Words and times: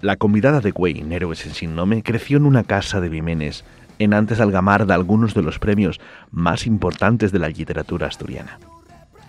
La 0.00 0.14
convidada 0.14 0.60
de 0.60 0.70
Wayne, 0.70 1.16
Héroes 1.16 1.44
en 1.44 1.54
Sin 1.54 1.74
Nome, 1.74 2.04
creció 2.04 2.36
en 2.36 2.46
una 2.46 2.62
casa 2.62 3.00
de 3.00 3.08
Vimenes, 3.08 3.64
en 3.98 4.14
antes 4.14 4.38
algamar 4.38 4.86
de 4.86 4.94
algunos 4.94 5.34
de 5.34 5.42
los 5.42 5.58
premios 5.58 6.00
más 6.30 6.68
importantes 6.68 7.32
de 7.32 7.40
la 7.40 7.48
literatura 7.48 8.06
asturiana. 8.06 8.60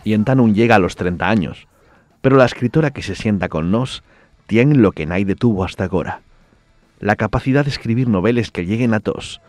Y 0.03 0.13
en 0.13 0.25
tan 0.25 0.39
un 0.39 0.53
llega 0.53 0.75
a 0.75 0.79
los 0.79 0.95
30 0.95 1.27
años, 1.27 1.67
pero 2.21 2.37
la 2.37 2.45
escritora 2.45 2.91
que 2.91 3.01
se 3.01 3.15
sienta 3.15 3.49
con 3.49 3.71
nos 3.71 4.03
tiene 4.45 4.75
lo 4.75 4.91
que 4.91 5.07
nadie 5.07 5.33
tuvo 5.33 5.63
hasta 5.63 5.85
ahora, 5.85 6.21
la 6.99 7.15
capacidad 7.15 7.65
de 7.65 7.71
escribir 7.71 8.07
noveles 8.07 8.51
que 8.51 8.67
lleguen 8.67 8.93
a 8.93 8.99
todos, 8.99 9.41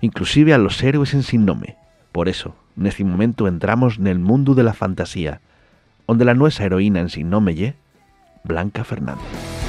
inclusive 0.00 0.54
a 0.54 0.58
los 0.58 0.80
héroes 0.84 1.14
en 1.14 1.24
sin 1.24 1.46
nome. 1.46 1.76
Por 2.12 2.28
eso, 2.28 2.54
en 2.76 2.86
este 2.86 3.02
momento 3.02 3.48
entramos 3.48 3.98
en 3.98 4.06
el 4.06 4.20
mundo 4.20 4.54
de 4.54 4.62
la 4.62 4.72
fantasía, 4.72 5.40
donde 6.06 6.24
la 6.24 6.34
nuestra 6.34 6.66
heroína 6.66 7.00
en 7.00 7.08
sin 7.08 7.28
nome 7.28 7.56
ye 7.56 7.74
Blanca 8.44 8.84
Fernández. 8.84 9.59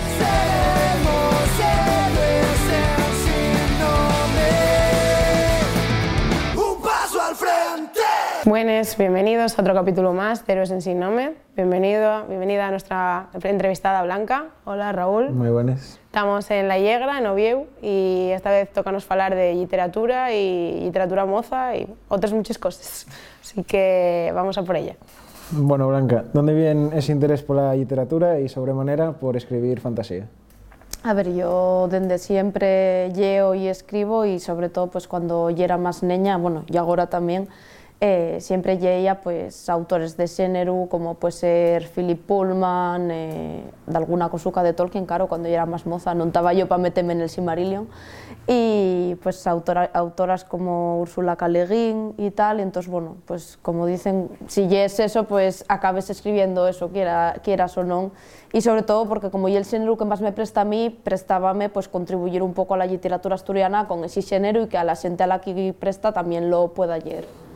Buenas, 8.44 8.98
bienvenidos 8.98 9.60
a 9.60 9.62
otro 9.62 9.76
capítulo 9.76 10.14
más 10.14 10.48
de 10.48 10.54
Héroes 10.54 10.72
en 10.72 10.82
Sin 10.82 11.00
Nome. 11.00 11.36
Bienvenido, 11.56 12.26
bienvenida 12.26 12.68
a 12.68 12.72
nuestra 12.72 13.30
entrevistada 13.44 14.02
Blanca. 14.02 14.48
Hola 14.66 14.92
Raúl. 14.92 15.30
Muy 15.30 15.50
buenas. 15.50 16.00
Estamos 16.06 16.50
en 16.50 16.68
La 16.68 16.80
Yegra, 16.80 17.20
en 17.20 17.28
Oviedo, 17.28 17.68
y 17.84 18.30
esta 18.34 18.50
vez 18.50 18.72
toca 18.74 18.92
nos 18.92 19.10
hablar 19.12 19.36
de 19.36 19.54
literatura 19.54 20.34
y 20.34 20.80
literatura 20.82 21.28
moza 21.28 21.76
y 21.76 21.88
otras 22.08 22.34
muchas 22.34 22.58
cosas. 22.58 23.06
Así 23.44 23.64
que 23.64 24.32
vamos 24.34 24.58
a 24.58 24.64
por 24.64 24.76
ella. 24.76 24.96
Bueno, 25.52 25.88
Blanca, 25.88 26.26
¿dónde 26.34 26.56
viene 26.56 26.98
ese 26.98 27.12
interés 27.12 27.44
por 27.44 27.58
la 27.58 27.76
literatura 27.76 28.40
y 28.40 28.50
sobremanera 28.50 29.12
por 29.12 29.38
escribir 29.38 29.80
fantasía? 29.80 30.28
A 31.04 31.14
ver, 31.14 31.34
yo 31.34 31.88
desde 31.92 32.18
siempre 32.18 33.10
leo 33.16 33.54
y 33.54 33.68
escribo 33.68 34.26
y 34.26 34.40
sobre 34.40 34.70
todo 34.70 34.88
pues 34.88 35.08
cuando 35.08 35.50
yo 35.52 35.64
era 35.64 35.78
más 35.78 36.02
niña, 36.02 36.38
bueno, 36.38 36.64
y 36.68 36.78
ahora 36.78 37.08
también, 37.08 37.50
eh, 38.04 38.38
siempre 38.42 38.80
leía 38.80 39.22
pues, 39.22 39.70
autores 39.70 40.18
de 40.18 40.28
género 40.28 40.88
como 40.90 41.14
puede 41.14 41.34
ser 41.34 41.88
Philip 41.88 42.20
Pullman, 42.26 43.12
eh, 43.12 43.64
de 43.86 43.96
alguna 43.96 44.28
cosuca 44.30 44.64
de 44.64 44.74
Tolkien, 44.74 45.06
claro, 45.06 45.28
cuando 45.28 45.48
yo 45.48 45.54
era 45.54 45.68
más 45.68 45.86
moza, 45.86 46.16
no 46.16 46.26
estaba 46.26 46.52
yo 46.54 46.68
para 46.68 46.82
meterme 46.82 47.14
en 47.14 47.22
el 47.22 47.30
Silmarillion, 47.30 47.88
y 48.48 49.14
pues 49.22 49.46
autora, 49.46 49.92
autoras 49.94 50.44
como 50.44 51.00
Úrsula 51.00 51.38
Guin 51.40 52.16
y 52.18 52.32
tal, 52.32 52.58
y 52.58 52.64
entonces, 52.64 52.92
bueno, 52.92 53.18
pues 53.28 53.60
como 53.62 53.86
dicen, 53.86 54.30
si 54.48 54.64
es 54.76 55.00
eso, 55.00 55.26
pues 55.26 55.64
acabes 55.68 56.10
escribiendo 56.10 56.68
eso, 56.68 56.90
quiera, 56.90 57.36
quieras 57.44 57.78
o 57.78 57.84
no, 57.84 58.10
y 58.52 58.62
sobre 58.62 58.82
todo 58.82 59.08
porque 59.08 59.30
como 59.30 59.48
yo 59.48 59.60
el 59.60 59.66
género 59.66 59.96
que 59.96 60.06
más 60.06 60.22
me 60.22 60.32
presta 60.32 60.62
a 60.62 60.66
mí, 60.66 60.90
prestábame 61.04 61.70
pues 61.70 61.88
contribuir 61.88 62.42
un 62.42 62.56
poco 62.56 62.74
a 62.74 62.78
la 62.78 62.88
literatura 62.88 63.36
asturiana 63.36 63.88
con 63.88 64.04
ese 64.04 64.24
género 64.24 64.64
y 64.64 64.68
que 64.68 64.80
a 64.80 64.84
la 64.84 64.96
gente 64.96 65.22
a 65.22 65.28
la 65.28 65.40
que 65.40 65.76
presta 65.80 66.12
también 66.14 66.50
lo 66.50 66.70
pueda 66.70 66.98
leer. 66.98 67.51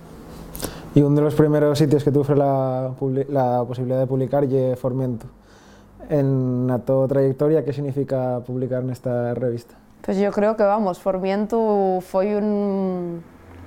Y 0.95 1.01
uno 1.01 1.17
de 1.17 1.21
los 1.23 1.35
primeros 1.35 1.77
sitios 1.77 2.05
que 2.05 2.09
ofrece 2.09 2.39
la, 2.39 2.93
la 3.27 3.65
posibilidad 3.67 3.99
de 3.99 4.07
publicar 4.07 4.45
es 4.45 4.79
Formento. 4.79 5.25
En 6.09 6.71
tu 6.85 7.07
trayectoria, 7.07 7.65
¿qué 7.65 7.73
significa 7.73 8.39
publicar 8.39 8.81
en 8.81 8.91
esta 8.91 9.33
revista? 9.33 9.75
Pues 10.01 10.17
yo 10.17 10.31
creo 10.31 10.55
que, 10.55 10.63
vamos, 10.63 10.99
Formento 10.99 11.99
fue 11.99 12.37
un... 12.37 13.21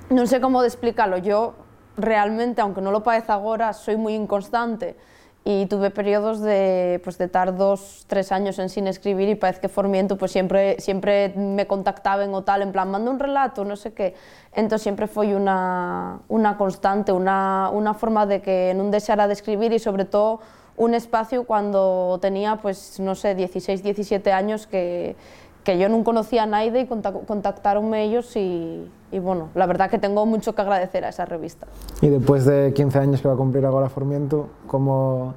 No 0.09 0.25
sé 0.25 0.41
cómo 0.41 0.61
de 0.61 0.69
explicarlo. 0.69 1.19
Yo 1.19 1.53
realmente, 1.97 2.61
aunque 2.61 2.81
no 2.81 2.89
lo 2.91 3.03
parezca 3.03 3.35
ahora, 3.35 3.73
soy 3.73 3.95
muy 3.95 4.15
inconstante 4.15 4.97
y 5.45 5.65
tuve 5.67 5.89
periodos 5.89 6.41
de, 6.41 6.99
pues, 7.03 7.17
de 7.17 7.25
estar 7.25 7.55
dos, 7.55 8.05
tres 8.07 8.31
años 8.31 8.59
en 8.59 8.69
sin 8.69 8.87
escribir 8.87 9.29
y 9.29 9.35
parece 9.35 9.61
que 9.61 9.69
Formiento 9.69 10.17
pues 10.17 10.31
siempre, 10.31 10.79
siempre 10.79 11.33
me 11.35 11.65
contactaban 11.65 12.33
o 12.33 12.43
tal, 12.43 12.61
en 12.61 12.71
plan, 12.71 12.91
manda 12.91 13.09
un 13.09 13.19
relato, 13.19 13.63
no 13.63 13.75
sé 13.75 13.93
qué. 13.93 14.15
Entonces 14.53 14.83
siempre 14.83 15.07
fue 15.07 15.35
una, 15.35 16.19
una 16.27 16.57
constante, 16.57 17.11
una, 17.11 17.69
una 17.71 17.93
forma 17.93 18.25
de 18.25 18.41
que 18.41 18.73
no 18.75 18.89
deseara 18.89 19.27
de 19.27 19.33
escribir 19.33 19.71
y 19.71 19.79
sobre 19.79 20.05
todo 20.05 20.41
un 20.75 20.93
espacio 20.93 21.45
cuando 21.45 22.19
tenía, 22.21 22.57
pues, 22.57 22.99
no 22.99 23.15
sé, 23.15 23.35
16, 23.35 23.81
17 23.81 24.31
años 24.31 24.67
que, 24.67 25.15
que 25.63 25.77
yo 25.77 25.89
no 25.89 26.03
conocía 26.03 26.43
a 26.43 26.45
nadie 26.45 26.81
y 26.81 26.85
contactaronme 26.85 28.03
ellos 28.03 28.35
y, 28.35 28.89
y, 29.11 29.19
bueno, 29.19 29.49
la 29.55 29.65
verdad 29.65 29.89
que 29.89 29.97
tengo 29.97 30.25
mucho 30.25 30.55
que 30.55 30.61
agradecer 30.61 31.03
a 31.05 31.09
esa 31.09 31.25
revista. 31.25 31.67
Y 32.01 32.09
después 32.09 32.45
de 32.45 32.73
15 32.73 32.99
años 32.99 33.21
que 33.21 33.27
va 33.27 33.33
a 33.33 33.37
cumplir 33.37 33.65
ahora 33.65 33.89
Formiento, 33.89 34.49
¿cómo, 34.67 35.33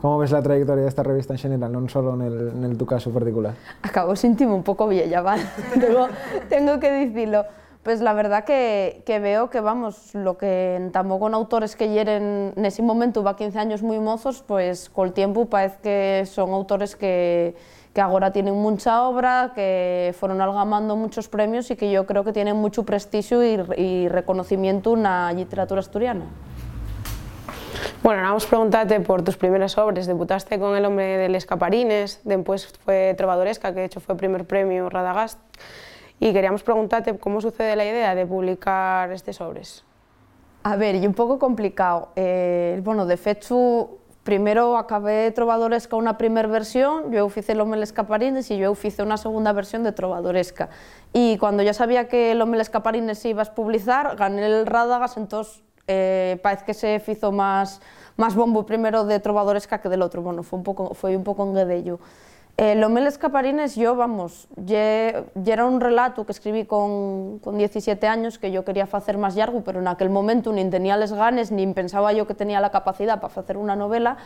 cómo 0.00 0.18
ves 0.18 0.30
la 0.30 0.42
trayectoria 0.42 0.82
de 0.82 0.88
esta 0.88 1.02
revista 1.02 1.34
en 1.34 1.38
general, 1.38 1.72
no 1.72 1.88
solo 1.88 2.14
en, 2.14 2.22
el, 2.22 2.48
en 2.48 2.64
el 2.64 2.78
tu 2.78 2.86
caso 2.86 3.10
particular? 3.10 3.54
Acabo 3.82 4.16
sintiéndome 4.16 4.58
un 4.58 4.64
poco 4.64 4.88
vieja, 4.88 5.20
¿vale? 5.20 5.42
tengo, 5.80 6.08
tengo 6.48 6.80
que 6.80 6.90
decirlo. 6.90 7.44
Pues 7.82 8.02
la 8.02 8.12
verdad 8.12 8.44
que, 8.44 9.02
que, 9.06 9.20
veo 9.20 9.48
que, 9.48 9.60
vamos, 9.60 10.14
lo 10.14 10.36
que 10.36 10.76
entamó 10.76 11.18
con 11.18 11.32
autores 11.32 11.76
que 11.76 11.88
hieren 11.88 12.52
en 12.54 12.64
ese 12.66 12.82
momento, 12.82 13.22
va 13.22 13.36
15 13.36 13.58
años 13.58 13.82
muy 13.82 13.98
mozos, 13.98 14.44
pues 14.46 14.90
con 14.90 15.08
el 15.08 15.14
tiempo 15.14 15.46
parece 15.46 15.78
que 15.82 16.26
son 16.26 16.50
autores 16.50 16.94
que, 16.94 17.54
que 17.92 18.00
ahora 18.00 18.32
tienen 18.32 18.54
mucha 18.54 19.08
obra, 19.08 19.52
que 19.54 20.14
fueron 20.18 20.40
algamando 20.40 20.96
muchos 20.96 21.28
premios 21.28 21.70
y 21.70 21.76
que 21.76 21.90
yo 21.90 22.06
creo 22.06 22.24
que 22.24 22.32
tienen 22.32 22.56
mucho 22.56 22.84
prestigio 22.84 23.44
y, 23.44 23.58
y 23.76 24.08
reconocimiento 24.08 24.94
en 24.94 25.02
la 25.02 25.32
literatura 25.32 25.80
asturiana. 25.80 26.24
Bueno, 28.02 28.22
vamos 28.22 28.46
a 28.46 28.48
preguntarte 28.48 28.98
por 29.00 29.22
tus 29.22 29.36
primeras 29.36 29.76
obras. 29.76 30.06
Debutaste 30.06 30.58
con 30.58 30.74
El 30.76 30.86
hombre 30.86 31.18
de 31.18 31.28
los 31.28 31.38
escaparines, 31.38 32.20
después 32.24 32.66
fue 32.84 33.14
Trovadoresca, 33.16 33.74
que 33.74 33.80
de 33.80 33.86
hecho 33.86 34.00
fue 34.00 34.16
primer 34.16 34.46
premio 34.46 34.88
Radagast. 34.88 35.38
Y 36.18 36.32
queríamos 36.32 36.62
preguntarte 36.62 37.18
cómo 37.18 37.40
sucede 37.40 37.76
la 37.76 37.84
idea 37.84 38.14
de 38.14 38.26
publicar 38.26 39.10
estas 39.12 39.40
obras. 39.40 39.84
A 40.62 40.76
ver, 40.76 40.94
y 40.96 41.06
un 41.06 41.14
poco 41.14 41.38
complicado. 41.38 42.08
Eh, 42.16 42.80
bueno, 42.84 43.06
de 43.06 43.18
hecho, 43.24 43.99
primero 44.24 44.76
acabé 44.76 45.30
Trovadoresca 45.30 45.96
una 45.96 46.18
primera 46.18 46.48
versión, 46.48 47.10
yo 47.12 47.28
hice 47.34 47.52
El 47.52 47.60
hombre 47.60 47.82
escaparines 47.82 48.50
y 48.50 48.58
yo 48.58 48.72
hice 48.82 49.02
una 49.02 49.16
segunda 49.16 49.52
versión 49.52 49.82
de 49.82 49.92
Trovadoresca. 49.92 50.68
Y 51.12 51.38
cuando 51.38 51.62
ya 51.62 51.74
sabía 51.74 52.08
que 52.08 52.32
El 52.32 52.42
hombre 52.42 52.60
escaparines 52.60 53.18
se 53.18 53.30
iba 53.30 53.42
a 53.42 53.54
publicar, 53.54 54.16
gané 54.16 54.46
el 54.46 54.66
Rádagas, 54.66 55.16
entonces 55.16 55.62
eh, 55.86 56.38
parece 56.42 56.64
que 56.64 56.74
se 56.74 57.02
hizo 57.06 57.32
más, 57.32 57.80
más 58.16 58.34
bombo 58.34 58.64
primero 58.66 59.04
de 59.04 59.18
Trovadoresca 59.18 59.80
que 59.80 59.88
del 59.88 60.02
otro. 60.02 60.22
Bueno, 60.22 60.42
fue 60.42 60.58
un 60.58 60.64
poco, 60.64 60.94
fue 60.94 61.16
un 61.16 61.24
poco 61.24 61.44
en 61.44 61.54
guedello. 61.54 61.98
Eh, 62.56 63.06
Escaparines, 63.06 63.74
yo, 63.74 63.96
vamos, 63.96 64.48
ya 64.56 65.24
era 65.46 65.64
un 65.64 65.80
relato 65.80 66.26
que 66.26 66.32
escribí 66.32 66.66
con, 66.66 67.38
con 67.38 67.56
17 67.56 68.06
años 68.06 68.38
que 68.38 68.52
yo 68.52 68.64
quería 68.64 68.86
hacer 68.90 69.16
más 69.16 69.36
largo, 69.36 69.62
pero 69.64 69.80
en 69.80 69.88
aquel 69.88 70.10
momento 70.10 70.52
ni 70.52 70.68
tenía 70.68 70.96
les 70.96 71.12
ganes, 71.12 71.50
ni 71.50 71.66
pensaba 71.72 72.12
yo 72.12 72.26
que 72.26 72.34
tenía 72.34 72.60
la 72.60 72.70
capacidad 72.70 73.20
para 73.20 73.40
hacer 73.40 73.56
una 73.56 73.76
novela, 73.76 74.18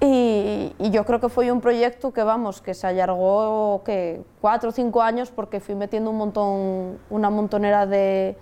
y, 0.00 0.74
yo 0.90 1.04
creo 1.04 1.20
que 1.20 1.28
fue 1.28 1.50
un 1.50 1.60
proyecto 1.60 2.12
que, 2.12 2.22
vamos, 2.22 2.60
que 2.60 2.74
se 2.74 2.86
alargó 2.86 3.82
que 3.84 4.22
cuatro 4.40 4.70
o 4.70 4.72
cinco 4.72 5.02
años 5.02 5.30
porque 5.30 5.60
fui 5.60 5.74
metiendo 5.74 6.10
un 6.10 6.18
montón, 6.18 6.98
una 7.10 7.30
montonera 7.30 7.86
de, 7.86 8.36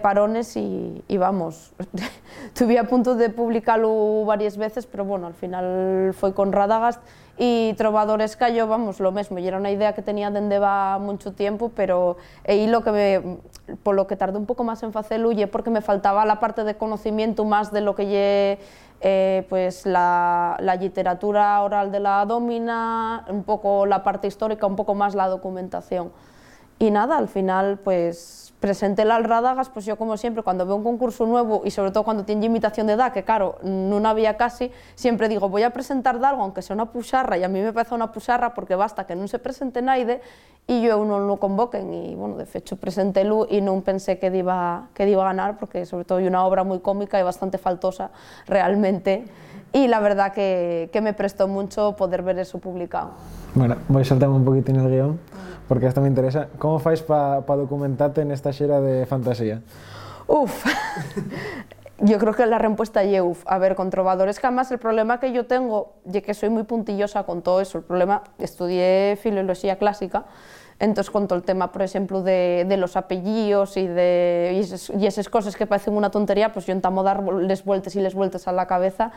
parones 0.00 0.56
y, 0.56 1.02
y 1.08 1.16
vamos, 1.16 1.72
tuve 2.54 2.78
a 2.78 2.84
punto 2.84 3.14
de 3.16 3.30
publicarlo 3.30 4.24
varias 4.24 4.56
veces, 4.56 4.86
pero 4.86 5.04
bueno, 5.04 5.26
al 5.26 5.34
final 5.34 6.14
fue 6.14 6.34
con 6.34 6.52
Radagast 6.52 7.02
y 7.38 7.74
Trovadoresca 7.74 8.50
yo, 8.50 8.66
vamos, 8.66 9.00
lo 9.00 9.10
mismo, 9.10 9.38
y 9.38 9.48
era 9.48 9.56
una 9.56 9.70
idea 9.70 9.94
que 9.94 10.02
tenía 10.02 10.30
desde 10.30 10.58
va 10.58 10.98
mucho 10.98 11.32
tiempo, 11.32 11.70
pero 11.74 12.16
ahí 12.46 12.66
lo 12.66 12.82
que 12.82 12.92
me, 12.92 13.38
por 13.82 13.94
lo 13.94 14.06
que 14.06 14.16
tardé 14.16 14.38
un 14.38 14.46
poco 14.46 14.64
más 14.64 14.82
en 14.82 14.96
hacerlo 14.96 15.32
y 15.32 15.46
porque 15.46 15.70
me 15.70 15.80
faltaba 15.80 16.24
la 16.26 16.40
parte 16.40 16.64
de 16.64 16.76
conocimiento 16.76 17.44
más 17.44 17.72
de 17.72 17.80
lo 17.80 17.94
que 17.94 18.06
lle, 18.06 18.58
eh, 19.00 19.46
pues 19.48 19.86
la, 19.86 20.56
la 20.60 20.76
literatura 20.76 21.60
oral 21.62 21.90
de 21.90 22.00
la 22.00 22.24
domina, 22.26 23.24
un 23.28 23.44
poco 23.44 23.86
la 23.86 24.02
parte 24.02 24.28
histórica, 24.28 24.66
un 24.66 24.76
poco 24.76 24.94
más 24.94 25.14
la 25.14 25.28
documentación. 25.28 26.12
Y 26.78 26.90
nada, 26.90 27.16
al 27.16 27.28
final, 27.28 27.78
pues 27.78 28.51
presenté 28.62 29.04
las 29.04 29.22
Rádagas, 29.24 29.68
pues 29.68 29.84
yo 29.84 29.98
como 29.98 30.16
siempre, 30.16 30.44
cuando 30.44 30.64
veo 30.64 30.76
un 30.76 30.84
concurso 30.84 31.26
nuevo 31.26 31.62
y 31.64 31.72
sobre 31.72 31.90
todo 31.90 32.04
cuando 32.04 32.24
tiene 32.24 32.46
imitación 32.46 32.86
de 32.86 32.92
edad, 32.92 33.12
que 33.12 33.24
claro, 33.24 33.58
no 33.62 34.08
había 34.08 34.36
casi, 34.36 34.70
siempre 34.94 35.28
digo, 35.28 35.48
voy 35.48 35.64
a 35.64 35.70
presentar 35.70 36.20
de 36.20 36.26
algo, 36.26 36.42
aunque 36.42 36.62
sea 36.62 36.74
una 36.74 36.86
pusarra, 36.92 37.36
y 37.36 37.42
a 37.42 37.48
mí 37.48 37.60
me 37.60 37.72
parece 37.72 37.94
una 37.94 38.12
pusarra 38.12 38.54
porque 38.54 38.76
basta 38.76 39.04
que 39.04 39.16
no 39.16 39.26
se 39.26 39.40
presente 39.40 39.82
nadie 39.82 40.20
y 40.68 40.80
yo 40.80 40.96
uno 40.98 41.18
no 41.18 41.38
convoquen. 41.38 41.92
Y 41.92 42.14
bueno, 42.14 42.36
de 42.36 42.46
hecho 42.54 42.76
presenté 42.76 43.24
Lu 43.24 43.48
y 43.50 43.60
no 43.60 43.80
pensé 43.80 44.20
que 44.20 44.28
iba, 44.28 44.88
que 44.94 45.08
iba 45.08 45.22
a 45.22 45.26
ganar, 45.26 45.58
porque 45.58 45.84
sobre 45.84 46.04
todo 46.04 46.18
hay 46.18 46.28
una 46.28 46.46
obra 46.46 46.62
muy 46.62 46.78
cómica 46.78 47.18
y 47.18 47.24
bastante 47.24 47.58
faltosa 47.58 48.12
realmente. 48.46 49.24
Y 49.72 49.88
la 49.88 50.00
verdad 50.00 50.32
que, 50.32 50.90
que 50.92 51.00
me 51.00 51.14
prestó 51.14 51.48
mucho 51.48 51.96
poder 51.96 52.22
ver 52.22 52.38
eso 52.38 52.58
publicado. 52.58 53.12
Bueno, 53.54 53.76
voy 53.88 54.02
a 54.02 54.04
saltarme 54.04 54.36
un 54.36 54.44
poquito 54.44 54.70
en 54.70 54.80
el 54.80 54.88
guion 54.90 55.18
porque 55.68 55.86
esto 55.86 56.00
me 56.00 56.08
interesa. 56.08 56.48
¿Cómo 56.58 56.78
fais 56.78 57.00
para 57.02 57.46
pa 57.46 57.56
documentarte 57.56 58.20
en 58.20 58.30
esta 58.30 58.52
xera 58.52 58.80
de 58.80 59.06
fantasía? 59.06 59.62
Uf, 60.26 60.66
yo 61.98 62.18
creo 62.18 62.34
que 62.34 62.44
la 62.44 62.58
respuesta 62.58 63.02
es 63.02 63.20
uf. 63.22 63.42
A 63.46 63.56
ver, 63.56 63.74
con 63.74 63.88
trovadores 63.88 64.38
que 64.38 64.46
además 64.46 64.70
el 64.70 64.78
problema 64.78 65.18
que 65.20 65.32
yo 65.32 65.46
tengo, 65.46 65.94
y 66.04 66.20
que 66.20 66.34
soy 66.34 66.50
muy 66.50 66.64
puntillosa 66.64 67.24
con 67.24 67.40
todo 67.40 67.60
eso, 67.60 67.78
el 67.78 67.84
problema, 67.84 68.22
estudié 68.38 69.16
filología 69.16 69.76
clásica, 69.76 70.26
entonces 70.78 71.10
con 71.10 71.28
todo 71.28 71.38
el 71.38 71.44
tema, 71.44 71.72
por 71.72 71.82
ejemplo, 71.82 72.22
de, 72.22 72.66
de 72.68 72.76
los 72.76 72.96
apellidos 72.96 73.76
y, 73.76 73.86
de, 73.86 74.52
y, 74.56 74.60
esas, 74.60 74.90
y, 74.90 75.06
esas, 75.06 75.28
cosas 75.28 75.56
que 75.56 75.66
parecen 75.66 75.94
una 75.94 76.10
tontería, 76.10 76.52
pues 76.52 76.66
yo 76.66 76.74
intento 76.74 77.02
darles 77.02 77.64
vueltas 77.64 77.94
y 77.96 78.00
les 78.00 78.14
vueltas 78.14 78.48
a 78.48 78.52
la 78.52 78.66
cabeza. 78.66 79.12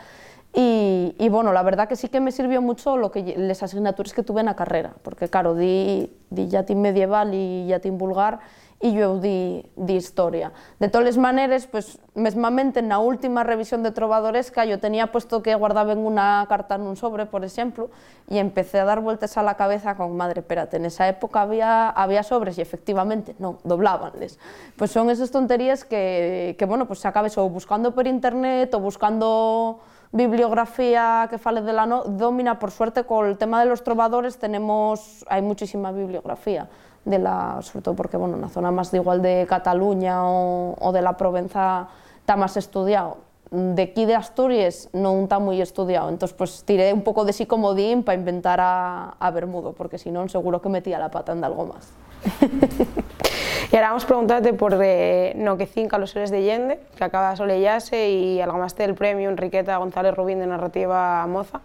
Y, 0.58 1.28
bueno, 1.28 1.52
la 1.52 1.62
verdad 1.62 1.86
que 1.86 1.96
sí 1.96 2.08
que 2.08 2.18
me 2.18 2.32
sirvió 2.32 2.62
mucho 2.62 2.96
lo 2.96 3.10
que, 3.10 3.34
las 3.36 3.62
asignaturas 3.62 4.14
que 4.14 4.22
tuve 4.22 4.40
en 4.40 4.46
la 4.46 4.56
carrera, 4.56 4.94
porque 5.02 5.28
claro, 5.28 5.54
di, 5.54 6.10
di 6.30 6.48
latín 6.48 6.80
medieval 6.80 7.34
y 7.34 7.68
latín 7.68 7.98
vulgar, 7.98 8.40
y 8.80 8.94
yo 8.94 9.18
di, 9.20 9.66
di 9.76 9.96
historia. 9.96 10.52
De 10.78 10.88
todas 10.88 11.18
maneras, 11.18 11.66
pues 11.66 11.98
mesmamente 12.14 12.80
na 12.80 13.00
última 13.00 13.44
revisión 13.44 13.82
de 13.82 13.92
Trovadoresca 13.92 14.64
yo 14.64 14.80
tenía 14.80 15.12
puesto 15.12 15.42
que 15.42 15.54
guardaba 15.54 15.92
en 15.92 15.98
una 15.98 16.46
carta 16.48 16.76
en 16.76 16.88
un 16.88 16.96
sobre, 16.96 17.26
por 17.26 17.44
ejemplo, 17.44 17.90
y 18.28 18.38
empecé 18.38 18.80
a 18.80 18.84
dar 18.84 19.00
vueltas 19.00 19.36
a 19.36 19.42
la 19.42 19.56
cabeza 19.56 19.96
con, 19.96 20.16
madre, 20.16 20.40
espérate, 20.40 20.78
en 20.78 20.86
esa 20.86 21.06
época 21.06 21.42
había, 21.42 21.90
había 21.90 22.22
sobres 22.22 22.56
y 22.56 22.62
efectivamente, 22.62 23.36
no, 23.38 23.58
doblábanles. 23.64 24.38
Pues 24.76 24.90
son 24.90 25.10
esas 25.10 25.30
tonterías 25.30 25.84
que, 25.84 26.56
que 26.58 26.64
bueno, 26.64 26.86
pues 26.86 27.00
se 27.00 27.08
acabes 27.08 27.36
o 27.36 27.48
buscando 27.48 27.94
por 27.94 28.06
internet 28.06 28.72
o 28.72 28.80
buscando 28.80 29.80
bibliografía 30.16 31.26
que 31.30 31.38
fale 31.38 31.60
de 31.62 31.72
la 31.72 31.86
no, 31.86 32.04
domina, 32.04 32.58
por 32.58 32.70
suerte 32.70 33.04
con 33.04 33.26
el 33.26 33.38
tema 33.38 33.60
de 33.60 33.66
los 33.66 33.84
trovadores 33.84 34.38
tenemos, 34.38 35.24
hay 35.28 35.42
muchísima 35.42 35.92
bibliografía 35.92 36.68
de 37.04 37.18
la, 37.18 37.58
sobre 37.62 37.82
todo 37.82 37.94
porque 37.94 38.16
bueno, 38.16 38.36
una 38.36 38.48
zona 38.48 38.70
más 38.70 38.90
de 38.90 38.98
igual 38.98 39.22
de 39.22 39.46
Cataluña 39.48 40.26
o, 40.26 40.74
o 40.80 40.92
de 40.92 41.02
la 41.02 41.16
Provenza 41.16 41.88
está 42.18 42.36
más 42.36 42.56
estudiado. 42.56 43.18
De 43.50 43.82
aquí 43.82 44.06
de 44.06 44.16
Asturias 44.16 44.88
no 44.92 45.12
está 45.22 45.38
muy 45.38 45.60
estudiado, 45.60 46.08
entonces 46.08 46.36
pues 46.36 46.64
tiré 46.64 46.92
un 46.92 47.02
poco 47.02 47.24
de 47.24 47.32
sí 47.32 47.46
comodín 47.46 48.02
para 48.02 48.18
inventar 48.18 48.58
a, 48.60 49.10
a 49.20 49.30
Bermudo, 49.30 49.72
porque 49.72 49.98
si 49.98 50.10
no 50.10 50.28
seguro 50.28 50.60
que 50.60 50.68
metía 50.68 50.98
la 50.98 51.10
pata 51.12 51.32
en 51.32 51.44
algo 51.44 51.66
más. 51.66 51.92
y 53.72 53.76
ahora 53.76 53.88
vamos 53.88 54.04
a 54.04 54.06
preguntarte 54.06 54.52
por 54.52 54.78
eh, 54.82 55.32
no 55.36 55.56
que 55.56 55.66
cinca 55.66 55.98
los 55.98 56.10
seres 56.10 56.30
de 56.30 56.38
Allende, 56.38 56.80
que 56.96 57.04
acaba 57.04 57.30
de 57.30 57.36
solellarse 57.36 58.10
y 58.10 58.40
algamaste 58.40 58.84
el 58.84 58.94
premio 58.94 59.30
Enriqueta 59.30 59.76
González 59.76 60.14
Rubín 60.14 60.40
de 60.40 60.46
narrativa 60.46 61.26
Moza. 61.26 61.60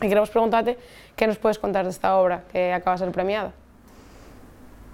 Y 0.00 0.08
queremos 0.08 0.30
preguntarte 0.30 0.78
qué 1.16 1.26
nos 1.26 1.38
puedes 1.38 1.58
contar 1.58 1.84
de 1.84 1.90
esta 1.90 2.16
obra 2.16 2.42
que 2.52 2.72
acaba 2.72 2.96
de 2.96 3.04
ser 3.04 3.12
premiada. 3.12 3.52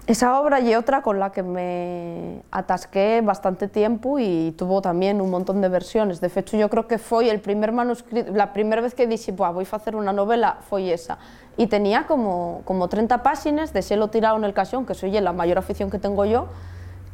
Esa 0.07 0.39
obra 0.41 0.59
y 0.59 0.73
otra 0.73 1.03
con 1.03 1.19
la 1.19 1.31
que 1.31 1.43
me 1.43 2.41
atasqué 2.49 3.21
bastante 3.23 3.67
tiempo 3.67 4.17
y 4.17 4.53
tuvo 4.57 4.81
también 4.81 5.21
un 5.21 5.29
montón 5.29 5.61
de 5.61 5.69
versiones. 5.69 6.19
De 6.19 6.31
hecho, 6.35 6.57
yo 6.57 6.69
creo 6.69 6.87
que 6.87 6.97
fue 6.97 7.29
el 7.29 7.39
primer 7.39 7.71
manuscrito, 7.71 8.31
la 8.33 8.51
primera 8.51 8.81
vez 8.81 8.95
que 8.95 9.05
dije, 9.05 9.31
voy 9.31 9.67
a 9.71 9.75
hacer 9.75 9.95
una 9.95 10.11
novela, 10.11 10.57
fue 10.67 10.91
esa. 10.91 11.19
Y 11.55 11.67
tenía 11.67 12.07
como, 12.07 12.61
como 12.65 12.87
30 12.87 13.21
páginas, 13.21 13.73
de 13.73 13.95
lo 13.95 14.07
tirado 14.07 14.37
en 14.37 14.43
el 14.43 14.53
casión, 14.53 14.87
que 14.87 14.95
soy 14.95 15.11
la 15.11 15.33
mayor 15.33 15.59
afición 15.59 15.91
que 15.91 15.99
tengo 15.99 16.25
yo, 16.25 16.47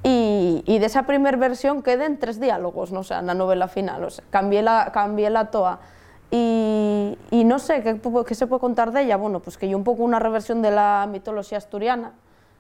y, 0.02 0.64
y 0.66 0.80
de 0.80 0.86
esa 0.86 1.04
primera 1.04 1.36
versión 1.36 1.84
queden 1.84 2.18
tres 2.18 2.40
diálogos, 2.40 2.94
no 2.94 3.02
o 3.02 3.04
sea, 3.04 3.20
en 3.20 3.28
la 3.28 3.34
novela 3.34 3.68
final. 3.68 4.06
O 4.06 4.10
sea, 4.10 4.24
cambié, 4.30 4.62
la, 4.62 4.92
cambié 4.94 5.30
la 5.30 5.52
toa. 5.52 5.80
Y, 6.32 7.18
y 7.32 7.44
no 7.44 7.60
sé, 7.60 7.84
¿qué, 7.84 8.00
¿qué 8.26 8.36
se 8.36 8.48
puede 8.48 8.62
contar 8.62 8.94
de 8.94 9.04
ella? 9.04 9.18
Bueno, 9.18 9.42
pues 9.42 9.58
que 9.58 9.68
yo 9.68 9.78
un 9.78 9.84
poco 9.84 10.04
una 10.04 10.20
reversión 10.20 10.62
de 10.62 10.72
la 10.72 11.08
mitología 11.12 11.58
asturiana, 11.58 12.14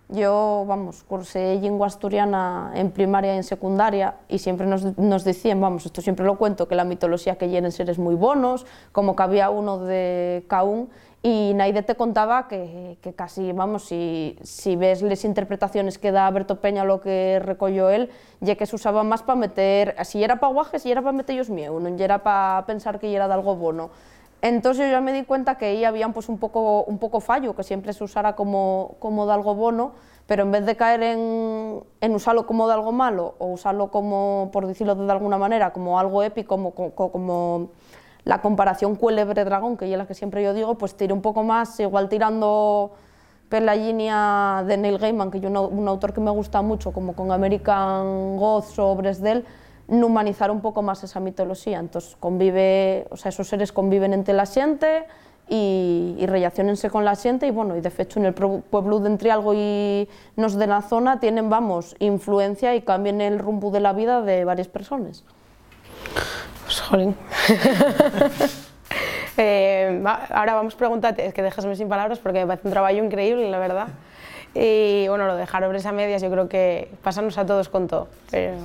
yo, 0.09 0.63
vamos, 0.68 1.04
cursé 1.04 1.59
lengua 1.62 1.88
asturiana 1.88 2.71
en 2.75 2.92
primaria 2.92 3.33
y 3.33 3.38
en 3.38 3.44
secundaria 3.44 4.15
y 4.30 4.39
siempre 4.39 4.65
nos, 4.65 4.98
nos, 4.98 5.24
decían, 5.25 5.59
vamos, 5.59 5.86
esto 5.86 6.01
siempre 6.01 6.25
lo 6.25 6.38
cuento, 6.38 6.68
que 6.68 6.75
la 6.75 6.86
mitología 6.86 7.36
que 7.38 7.50
llenen 7.50 7.74
seres 7.74 8.00
muy 8.00 8.15
bonos, 8.15 8.65
como 8.94 9.15
que 9.15 9.24
había 9.24 9.50
uno 9.50 9.80
de 9.80 10.45
Caún 10.48 10.89
y 11.24 11.54
Naide 11.56 11.83
te 11.83 11.95
contaba 11.95 12.48
que, 12.48 12.98
que 13.01 13.13
casi, 13.13 13.51
vamos, 13.51 13.83
si, 13.83 14.38
si 14.44 14.77
ves 14.77 15.01
las 15.01 15.25
interpretaciones 15.25 15.98
que 15.98 16.13
da 16.13 16.31
Berto 16.31 16.62
Peña 16.62 16.86
lo 16.86 17.01
que 17.01 17.42
recogió 17.44 17.89
él, 17.89 18.09
ya 18.39 18.56
que 18.56 18.65
se 18.65 18.77
usaba 18.77 19.04
más 19.04 19.24
para 19.24 19.36
meter, 19.36 19.95
si 20.06 20.24
era 20.24 20.39
para 20.39 20.54
guajes, 20.54 20.83
si 20.83 20.92
era 20.92 21.01
para 21.01 21.12
meter 21.12 21.36
ellos 21.36 21.50
miedo, 21.50 21.77
no 21.81 21.89
era 21.89 22.24
para 22.24 22.65
pensar 22.65 23.00
que 23.00 23.13
era 23.13 23.27
de 23.27 23.33
algo 23.33 23.57
bueno. 23.57 23.89
Entonces 24.42 24.92
yo 24.92 25.01
me 25.01 25.13
di 25.13 25.24
cuenta 25.24 25.57
que 25.57 25.66
ahí 25.66 25.84
había 25.84 26.07
pues, 26.10 26.30
un, 26.30 26.38
poco, 26.38 26.84
un 26.84 27.00
poco 27.00 27.19
fallo, 27.19 27.56
que 27.56 27.63
siempre 27.63 27.94
se 27.94 28.04
usara 28.04 28.36
como, 28.36 28.95
como 29.00 29.25
de 29.25 29.34
algo 29.34 29.56
bueno, 29.56 29.94
pero 30.28 30.44
en 30.44 30.51
vez 30.51 30.66
de 30.66 30.75
caer 30.75 31.01
en, 31.01 31.84
en, 32.01 32.16
usarlo 32.16 32.45
como 32.45 32.68
de 32.68 32.74
algo 32.74 32.92
malo 32.92 33.36
o 33.39 33.48
usarlo 33.48 33.89
como, 33.89 34.50
por 34.54 34.68
decirlo 34.68 34.94
de 34.94 35.12
alguna 35.12 35.38
manera, 35.38 35.74
como 35.74 36.00
algo 36.00 36.22
épico, 36.22 36.50
como, 36.50 36.72
como, 36.72 37.12
como 37.12 37.69
la 38.25 38.42
comparación 38.42 38.95
cuélebre-dragón, 38.95 39.78
que 39.78 39.92
es 39.92 39.98
la 39.98 40.06
que 40.06 40.13
siempre 40.13 40.44
yo 40.44 40.54
digo, 40.54 40.75
pues 40.75 40.95
tiré 40.95 41.13
un 41.13 41.22
poco 41.22 41.44
más, 41.44 41.80
igual 41.80 42.10
tirando 42.10 42.92
por 43.50 43.62
la 43.62 43.74
línea 43.75 44.63
de 44.68 44.78
Neil 44.78 44.98
Gaiman, 44.98 45.31
que 45.31 45.38
es 45.38 45.45
un, 45.45 45.56
un 45.56 45.88
autor 45.88 46.13
que 46.13 46.19
me 46.19 46.31
gusta 46.31 46.62
mucho, 46.62 46.92
como 46.92 47.13
con 47.13 47.31
American 47.31 48.38
Gods 48.38 48.78
o 48.78 48.88
obras 48.88 49.22
de 49.22 49.31
él, 49.31 49.45
humanizar 49.88 50.51
un 50.51 50.60
pouco 50.60 50.84
máis 50.84 51.04
esa 51.04 51.24
mitoloxía. 51.24 51.80
Entón, 51.80 52.04
convive, 52.19 53.07
o 53.10 53.18
sea, 53.18 53.31
esos 53.31 53.48
seres 53.48 53.72
conviven 53.72 54.12
entre 54.12 54.36
la 54.36 54.45
xente 54.45 55.07
e, 55.48 56.19
e 56.19 56.25
relacionense 56.28 56.92
con 56.92 57.07
la 57.07 57.16
xente 57.16 57.48
e, 57.48 57.51
bueno, 57.56 57.75
e 57.75 57.81
de 57.81 57.89
fecho, 57.89 58.19
en 58.19 58.28
el 58.28 58.36
pueblo 58.36 59.00
de 59.00 59.07
Entrialgo 59.07 59.56
e 59.56 60.12
nos 60.36 60.60
de 60.60 60.68
la 60.68 60.84
zona 60.84 61.24
tienen, 61.24 61.48
vamos, 61.48 61.95
influencia 62.04 62.75
e 62.75 62.84
cambian 62.84 63.24
el 63.24 63.39
rumbo 63.39 63.72
de 63.72 63.80
la 63.80 63.95
vida 63.95 64.19
de 64.22 64.44
varias 64.44 64.68
personas. 64.68 65.24
Pues, 66.68 66.81
jolín. 66.83 67.16
eh, 69.38 70.04
ahora 70.04 70.54
vamos 70.54 70.75
a 70.75 70.78
preguntarte, 70.78 71.25
es 71.25 71.33
que 71.33 71.42
déjasme 71.42 71.75
sin 71.80 71.88
palabras 71.88 72.19
porque 72.19 72.44
me 72.44 72.48
parece 72.48 72.68
un 72.68 72.74
trabajo 72.75 73.00
increíble, 73.00 73.50
la 73.50 73.60
verdad. 73.60 73.88
Y 74.59 75.07
bueno, 75.07 75.27
lo 75.27 75.36
de 75.36 75.42
dejar 75.42 75.63
obras 75.65 75.86
a 75.86 75.92
medias 75.92 76.19
yo 76.19 76.31
creo 76.31 76.50
que 76.50 76.89
pasarnos 77.04 77.38
a 77.38 77.45
todos 77.45 77.69
con 77.69 77.88
todo. 77.88 78.07
Pero 78.31 78.56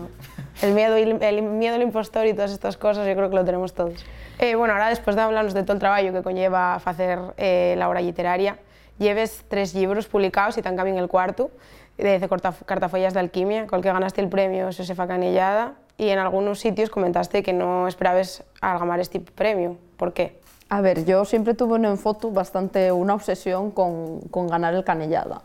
el 0.63 0.73
miedo, 0.73 0.97
el 0.97 1.43
miedo 1.43 1.75
al 1.75 1.83
impostor 1.83 2.27
y 2.27 2.33
todas 2.33 2.51
estas 2.51 2.79
cosas 2.79 3.07
yo 3.07 3.15
creo 3.15 3.29
que 3.29 3.37
lo 3.37 3.45
tenemos 3.45 3.75
todos. 3.75 4.03
Eh, 4.39 4.55
bueno, 4.55 4.73
ahora 4.73 4.89
después 4.89 5.17
de 5.17 5.23
hablarnos 5.23 5.53
de 5.53 5.65
todo 5.65 5.75
el 5.75 5.81
trabajo 5.81 6.11
que 6.11 6.23
conlleva 6.23 6.77
hacer 6.77 7.19
eh, 7.37 7.75
la 7.77 7.91
obra 7.91 8.01
literaria, 8.01 8.57
lleves 8.99 9.45
tres 9.49 9.75
libros 9.75 10.09
publicados 10.09 10.57
y 10.57 10.63
también 10.63 10.97
el 10.97 11.09
cuarto, 11.09 11.51
de 11.99 12.27
Cartafollas 12.65 13.13
de 13.13 13.21
Alquimia, 13.21 13.67
con 13.67 13.81
el 13.81 13.83
que 13.83 13.93
ganaste 13.93 14.23
el 14.23 14.31
premio 14.31 14.65
Josefa 14.67 15.07
Canillada 15.07 15.75
y 15.99 16.09
en 16.09 16.19
algunos 16.19 16.59
sitios 16.59 16.89
comentaste 16.89 17.43
que 17.43 17.53
no 17.53 17.87
esperabas 17.87 18.45
algamar 18.63 18.99
este 18.99 19.21
premio. 19.21 19.77
¿Por 19.99 20.15
qué? 20.15 20.41
A 20.71 20.81
ver, 20.81 21.05
yo 21.05 21.27
siempre 21.27 21.53
tuve 21.53 21.77
en 21.87 21.99
foto 21.99 22.31
bastante 22.31 22.91
una 22.93 23.13
obsesión 23.13 23.71
con, 23.71 24.23
con 24.31 24.47
ganar 24.47 24.73
el 24.73 24.85
Canellada. 24.85 25.43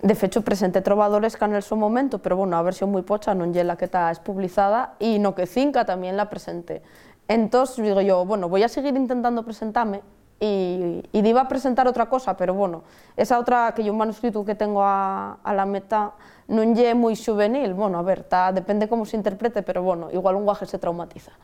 De 0.00 0.14
fecho, 0.14 0.42
presenté 0.42 0.80
Trovadoresca 0.80 1.46
en 1.46 1.54
el 1.54 1.62
su 1.62 1.74
momento, 1.74 2.20
pero 2.20 2.36
bueno, 2.36 2.56
a 2.56 2.62
versión 2.62 2.90
muy 2.90 3.02
pocha, 3.02 3.34
non 3.34 3.50
lle 3.50 3.66
la 3.66 3.74
que 3.74 3.90
está 3.90 4.14
publicada, 4.22 4.94
y 5.02 5.18
no 5.18 5.34
que 5.34 5.50
Cinca 5.50 5.82
también 5.82 6.14
la 6.14 6.30
presenté. 6.30 6.86
Entonces 7.26 7.82
digo 7.82 8.00
yo, 8.00 8.22
bueno, 8.24 8.48
voy 8.48 8.62
a 8.62 8.70
seguir 8.70 8.94
intentando 8.94 9.42
presentarme, 9.42 10.06
y, 10.38 11.02
iba 11.12 11.40
a 11.40 11.48
presentar 11.48 11.88
otra 11.88 12.06
cosa, 12.06 12.36
pero 12.36 12.54
bueno, 12.54 12.84
esa 13.16 13.38
otra 13.40 13.74
que 13.74 13.82
yo 13.82 13.90
un 13.90 13.98
manuscrito 13.98 14.44
que 14.44 14.54
tengo 14.54 14.82
a, 14.84 15.38
la 15.44 15.66
meta 15.66 16.14
non 16.46 16.78
lle 16.78 16.94
moi 16.94 17.18
juvenil, 17.18 17.74
bueno, 17.74 17.98
a 17.98 18.04
ver, 18.06 18.22
depende 18.54 18.86
como 18.86 19.02
se 19.02 19.18
interprete, 19.18 19.66
pero 19.66 19.82
bueno, 19.82 20.14
igual 20.14 20.38
un 20.38 20.46
guaje 20.46 20.64
se 20.64 20.78
traumatiza. 20.78 21.34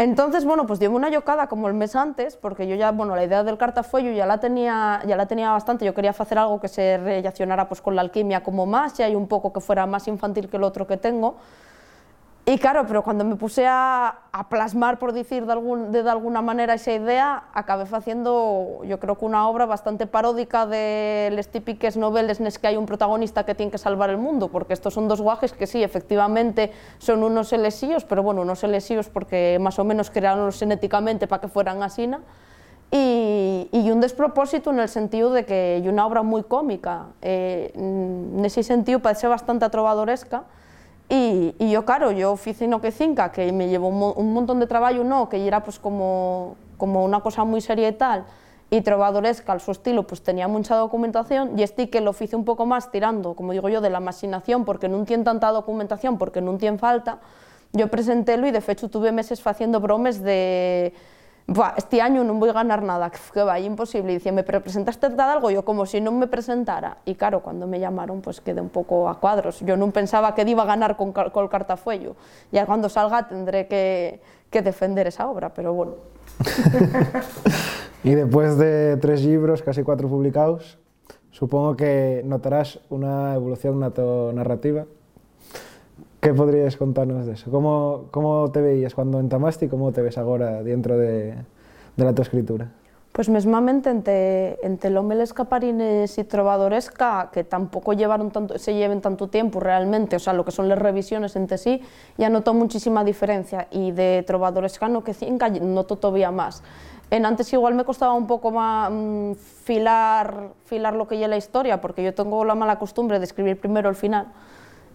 Entonces, 0.00 0.46
bueno, 0.46 0.66
pues 0.66 0.80
dio 0.80 0.90
una 0.90 1.10
yocada 1.10 1.46
como 1.46 1.68
el 1.68 1.74
mes 1.74 1.94
antes, 1.94 2.34
porque 2.34 2.66
yo 2.66 2.74
ya, 2.74 2.90
bueno, 2.90 3.14
la 3.14 3.22
idea 3.22 3.44
del 3.44 3.58
cartafolio 3.58 4.10
ya 4.12 4.24
la 4.24 4.40
tenía, 4.40 5.02
ya 5.06 5.14
la 5.14 5.26
tenía 5.26 5.52
bastante, 5.52 5.84
yo 5.84 5.92
quería 5.92 6.12
hacer 6.12 6.38
algo 6.38 6.58
que 6.58 6.68
se 6.68 6.96
relacionara 6.96 7.68
pues, 7.68 7.82
con 7.82 7.94
la 7.94 8.00
alquimia 8.00 8.42
como 8.42 8.64
más, 8.64 8.98
y 8.98 9.02
hay 9.02 9.14
un 9.14 9.28
poco 9.28 9.52
que 9.52 9.60
fuera 9.60 9.84
más 9.84 10.08
infantil 10.08 10.48
que 10.48 10.56
el 10.56 10.62
otro 10.62 10.86
que 10.86 10.96
tengo, 10.96 11.36
Y 12.50 12.58
claro, 12.58 12.84
pero 12.84 13.04
cuando 13.04 13.24
me 13.24 13.36
puse 13.36 13.64
a, 13.64 14.08
a 14.32 14.48
plasmar, 14.48 14.98
por 14.98 15.12
decir 15.12 15.46
de, 15.46 15.52
algún, 15.52 15.92
de, 15.92 16.02
de, 16.02 16.10
alguna 16.10 16.42
manera, 16.42 16.74
esa 16.74 16.90
idea, 16.90 17.44
acabé 17.54 17.84
haciendo, 17.84 18.80
yo 18.82 18.98
creo 18.98 19.16
que 19.16 19.24
una 19.24 19.48
obra 19.48 19.66
bastante 19.66 20.08
paródica 20.08 20.66
de 20.66 21.30
las 21.32 21.46
típicas 21.46 21.96
novelas 21.96 22.40
en 22.40 22.46
las 22.46 22.58
que 22.58 22.66
hay 22.66 22.76
un 22.76 22.86
protagonista 22.86 23.46
que 23.46 23.54
tiene 23.54 23.70
que 23.70 23.78
salvar 23.78 24.10
el 24.10 24.18
mundo, 24.18 24.48
porque 24.48 24.72
estos 24.72 24.94
son 24.94 25.06
dos 25.06 25.20
guajes 25.20 25.52
que 25.52 25.68
sí, 25.68 25.84
efectivamente, 25.84 26.72
son 26.98 27.22
unos 27.22 27.52
elesíos, 27.52 28.04
pero 28.04 28.24
bueno, 28.24 28.42
unos 28.42 28.64
elesíos 28.64 29.08
porque 29.08 29.56
más 29.60 29.78
o 29.78 29.84
menos 29.84 30.10
crearon 30.10 30.50
genéticamente 30.50 31.28
para 31.28 31.42
que 31.42 31.46
fueran 31.46 31.84
así, 31.84 32.08
¿no? 32.08 32.18
Y, 32.90 33.68
y, 33.70 33.92
un 33.92 34.00
despropósito 34.00 34.70
en 34.70 34.80
el 34.80 34.88
sentido 34.88 35.32
de 35.32 35.44
que 35.44 35.76
hay 35.76 35.88
una 35.88 36.04
obra 36.04 36.24
muy 36.24 36.42
cómica, 36.42 37.10
eh, 37.22 37.70
en 37.76 38.44
ese 38.44 38.64
sentido 38.64 38.98
parece 38.98 39.28
bastante 39.28 39.70
trovadoresca, 39.70 40.42
Y, 41.12 41.56
y 41.58 41.72
yo, 41.72 41.84
claro, 41.84 42.12
yo 42.12 42.38
hice 42.46 42.68
no 42.68 42.80
que 42.80 42.92
cinca, 42.92 43.32
que 43.32 43.50
me 43.50 43.68
llevó 43.68 43.88
un, 43.88 44.12
un 44.16 44.32
montón 44.32 44.60
de 44.60 44.68
trabajo, 44.68 45.02
no, 45.02 45.28
que 45.28 45.44
era 45.44 45.64
pues 45.64 45.80
como, 45.80 46.54
como 46.78 47.04
una 47.04 47.20
cosa 47.20 47.42
muy 47.42 47.60
seria 47.60 47.88
y 47.88 47.92
tal, 47.92 48.24
y 48.70 48.80
trovadoresca, 48.82 49.52
al 49.52 49.60
su 49.60 49.72
estilo, 49.72 50.06
pues 50.06 50.22
tenía 50.22 50.46
mucha 50.46 50.76
documentación, 50.76 51.58
y 51.58 51.64
este 51.64 51.90
que 51.90 52.00
lo 52.00 52.12
hice 52.12 52.36
un 52.36 52.44
poco 52.44 52.64
más 52.64 52.92
tirando, 52.92 53.34
como 53.34 53.50
digo 53.50 53.68
yo, 53.68 53.80
de 53.80 53.90
la 53.90 53.98
imaginación, 53.98 54.64
porque 54.64 54.88
no 54.88 55.04
tiene 55.04 55.24
tanta 55.24 55.50
documentación, 55.50 56.16
porque 56.16 56.40
no 56.40 56.56
tiene 56.58 56.78
falta, 56.78 57.18
yo 57.72 57.88
presentélo 57.88 58.46
y 58.46 58.52
de 58.52 58.62
hecho 58.64 58.88
tuve 58.88 59.10
meses 59.10 59.44
haciendo 59.44 59.80
bromes 59.80 60.22
de 60.22 60.94
Buah, 61.52 61.74
este 61.76 62.00
año 62.00 62.22
no 62.22 62.34
voy 62.34 62.48
a 62.50 62.52
ganar 62.52 62.80
nada, 62.84 63.10
que 63.10 63.42
va, 63.42 63.58
imposible. 63.58 64.12
Y 64.12 64.14
decía, 64.14 64.30
¿me 64.30 64.44
presentaste 64.44 65.06
algo? 65.20 65.50
Yo 65.50 65.64
como 65.64 65.84
si 65.84 66.00
no 66.00 66.12
me 66.12 66.28
presentara. 66.28 66.98
Y 67.04 67.16
claro, 67.16 67.42
cuando 67.42 67.66
me 67.66 67.80
llamaron, 67.80 68.20
pues 68.20 68.40
quedé 68.40 68.60
un 68.60 68.68
poco 68.68 69.08
a 69.08 69.18
cuadros. 69.18 69.58
Yo 69.58 69.76
no 69.76 69.90
pensaba 69.90 70.32
que 70.36 70.48
iba 70.48 70.62
a 70.62 70.66
ganar 70.66 70.96
con, 70.96 71.12
con 71.12 71.42
el 71.42 71.50
cartafuello. 71.50 72.14
Ya 72.52 72.66
cuando 72.66 72.88
salga 72.88 73.26
tendré 73.26 73.66
que, 73.66 74.20
que 74.48 74.62
defender 74.62 75.08
esa 75.08 75.28
obra, 75.28 75.52
pero 75.52 75.74
bueno. 75.74 75.94
y 78.04 78.14
después 78.14 78.56
de 78.56 78.96
tres 78.98 79.24
libros, 79.24 79.60
casi 79.60 79.82
cuatro 79.82 80.08
publicados, 80.08 80.78
supongo 81.32 81.74
que 81.76 82.22
notarás 82.24 82.78
una 82.90 83.34
evolución 83.34 83.80
narrativa 83.80 84.86
¿Qué 86.20 86.34
podrías 86.34 86.76
contarnos 86.76 87.24
de 87.24 87.32
eso? 87.32 87.50
¿Cómo, 87.50 88.08
cómo 88.10 88.50
te 88.52 88.60
veías 88.60 88.94
cuando 88.94 89.20
entamaste 89.20 89.64
y 89.64 89.68
cómo 89.68 89.90
te 89.92 90.02
ves 90.02 90.18
ahora 90.18 90.62
dentro 90.62 90.98
de, 90.98 91.34
de 91.96 92.04
la 92.04 92.14
tu 92.14 92.20
escritura? 92.20 92.68
Pues 93.12 93.30
mesmamente 93.30 93.88
entre, 93.88 94.64
entre 94.64 94.90
Lomeles 94.90 95.32
Caparines 95.32 96.18
y 96.18 96.24
Trovadoresca, 96.24 97.30
que 97.32 97.42
tampoco 97.42 97.94
llevaron 97.94 98.30
tanto, 98.30 98.58
se 98.58 98.74
lleven 98.74 99.00
tanto 99.00 99.28
tiempo 99.28 99.60
realmente, 99.60 100.16
o 100.16 100.18
sea, 100.18 100.34
lo 100.34 100.44
que 100.44 100.50
son 100.50 100.68
las 100.68 100.78
revisiones 100.78 101.36
entre 101.36 101.56
sí, 101.56 101.80
ya 102.18 102.28
noto 102.28 102.52
muchísima 102.52 103.02
diferencia. 103.02 103.66
Y 103.70 103.92
de 103.92 104.22
Trovadoresca 104.26 104.88
no 104.88 105.02
que 105.02 105.14
cinca, 105.14 105.48
noto 105.48 105.96
todavía 105.96 106.30
más. 106.30 106.62
En 107.10 107.24
antes 107.24 107.50
igual 107.54 107.74
me 107.74 107.84
costaba 107.84 108.12
un 108.12 108.26
poco 108.26 108.50
más 108.50 108.90
mm, 108.92 109.32
filar, 109.64 110.50
filar 110.66 110.94
lo 110.94 111.08
que 111.08 111.18
ya 111.18 111.28
la 111.28 111.38
historia, 111.38 111.80
porque 111.80 112.04
yo 112.04 112.12
tengo 112.12 112.44
la 112.44 112.54
mala 112.54 112.78
costumbre 112.78 113.18
de 113.18 113.24
escribir 113.24 113.58
primero 113.58 113.88
el 113.88 113.96
final 113.96 114.28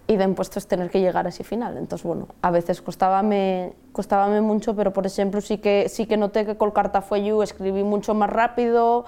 y 0.08 0.18
de 0.18 0.36
es 0.56 0.68
tener 0.68 0.90
que 0.90 1.02
llegar 1.02 1.26
a 1.26 1.30
ese 1.30 1.44
final. 1.44 1.78
Entonces, 1.78 2.06
bueno, 2.06 2.28
a 2.42 2.52
veces 2.52 2.82
costábame, 2.82 3.74
costábame 3.92 4.42
mucho, 4.42 4.76
pero 4.76 4.94
por 4.94 5.06
ejemplo 5.06 5.42
sí 5.42 5.58
que, 5.58 5.90
sí 5.90 6.06
que 6.06 6.18
noté 6.18 6.46
que 6.46 6.58
con 6.58 6.72
Cartafuello 6.72 7.42
escribí 7.42 7.84
mucho 7.84 8.14
más 8.14 8.30
rápido, 8.30 9.06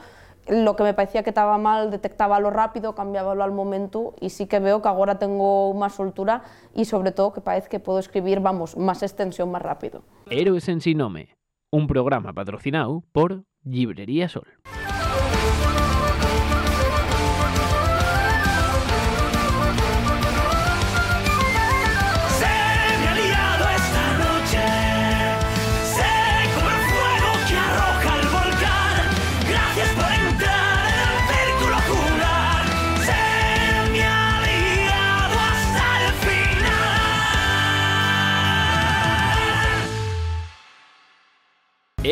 lo 0.47 0.75
que 0.75 0.83
me 0.83 0.93
parecía 0.93 1.23
que 1.23 1.29
estaba 1.29 1.57
mal 1.57 1.91
detectaba 1.91 2.39
lo 2.39 2.49
rápido, 2.49 2.95
cambiábalo 2.95 3.43
al 3.43 3.51
momento 3.51 4.15
y 4.21 4.29
sí 4.29 4.47
que 4.47 4.59
veo 4.59 4.81
que 4.81 4.87
ahora 4.87 5.19
tengo 5.19 5.73
más 5.73 5.95
soltura 5.95 6.43
y 6.73 6.85
sobre 6.85 7.11
todo 7.11 7.33
que 7.33 7.41
parece 7.41 7.69
que 7.69 7.79
puedo 7.79 7.99
escribir, 7.99 8.39
vamos, 8.39 8.77
más 8.77 9.03
extensión 9.03 9.51
más 9.51 9.61
rápido. 9.61 10.03
Héroes 10.29 10.67
en 10.69 10.81
Sinome, 10.81 11.35
un 11.71 11.87
programa 11.87 12.33
patrocinado 12.33 13.03
por 13.11 13.43
Librería 13.63 14.29
Sol. 14.29 14.47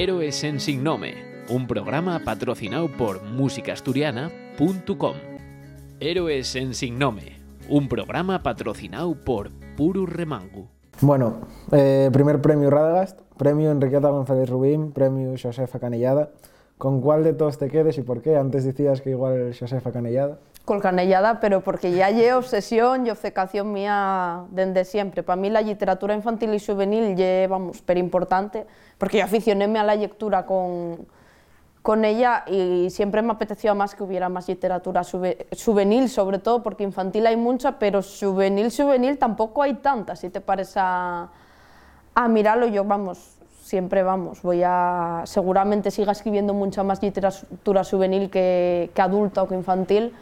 Héroes 0.05 0.43
en 0.43 0.59
Signome, 0.59 1.15
un 1.49 1.65
programa 1.65 2.21
patrocinado 2.23 2.87
por 2.95 3.23
musicasturiana.com. 3.23 5.15
Héroes 5.99 6.55
en 6.55 6.75
Signome, 6.75 7.41
un 7.69 7.89
programa 7.89 8.43
patrocinado 8.43 9.15
por 9.15 9.49
Puru 9.75 10.05
Remangu. 10.05 10.67
Bueno, 11.01 11.37
eh, 11.71 12.11
primer 12.13 12.39
premio 12.39 12.69
Radagast, 12.69 13.19
premio 13.35 13.71
Enriqueta 13.71 14.09
González 14.09 14.47
Rubín, 14.47 14.91
premio 14.91 15.33
Josefa 15.41 15.79
Canellada. 15.79 16.29
¿Con 16.77 17.01
cuál 17.01 17.23
de 17.23 17.33
todos 17.33 17.57
te 17.57 17.71
quedes 17.71 17.97
y 17.97 18.03
por 18.03 18.21
qué? 18.21 18.37
Antes 18.37 18.63
decías 18.63 19.01
que 19.01 19.09
igual 19.09 19.55
Josefa 19.59 19.91
Canellada. 19.91 20.37
Con 20.65 20.79
Canellada, 20.79 21.39
pero 21.39 21.61
porque 21.61 21.91
ya 21.91 22.07
hay 22.07 22.29
obsesión 22.31 23.05
y 23.05 23.11
obcecación 23.11 23.71
mía 23.71 24.45
desde 24.49 24.83
siempre. 24.83 25.21
Para 25.21 25.39
mí 25.39 25.49
la 25.51 25.61
literatura 25.61 26.15
infantil 26.15 26.53
y 26.55 26.59
juvenil 26.59 27.15
ya, 27.15 27.47
vamos, 27.47 27.83
pero 27.83 27.99
importante 27.99 28.65
porque 28.97 29.19
yo 29.19 29.25
aficionéme 29.25 29.79
a 29.79 29.83
la 29.83 29.95
lectura 29.95 30.45
con, 30.45 31.05
con 31.81 32.05
ella 32.05 32.43
y 32.47 32.89
siempre 32.89 33.21
me 33.21 33.33
apeteció 33.33 33.75
más 33.75 33.93
que 33.95 34.03
hubiera 34.03 34.29
más 34.29 34.47
literatura 34.47 35.01
juvenil, 35.03 36.09
sobre 36.09 36.39
todo 36.39 36.63
porque 36.63 36.83
infantil 36.83 37.27
hay 37.27 37.35
mucha, 37.35 37.77
pero 37.77 38.01
juvenil, 38.01 38.71
juvenil 38.75 39.17
tampoco 39.17 39.61
hay 39.61 39.75
tanta, 39.75 40.15
si 40.15 40.29
te 40.29 40.41
parece 40.41 40.79
a, 40.81 41.29
a 42.15 42.27
mirarlo, 42.27 42.67
yo 42.67 42.83
vamos, 42.85 43.35
siempre 43.61 44.01
vamos, 44.03 44.41
voy 44.41 44.61
a, 44.65 45.23
seguramente 45.25 45.91
siga 45.91 46.11
escribiendo 46.11 46.53
mucha 46.53 46.83
más 46.83 47.01
literatura 47.01 47.83
juvenil 47.83 48.29
que, 48.29 48.89
que 48.93 49.01
adulta 49.01 49.43
o 49.43 49.47
que 49.47 49.55
infantil, 49.55 50.13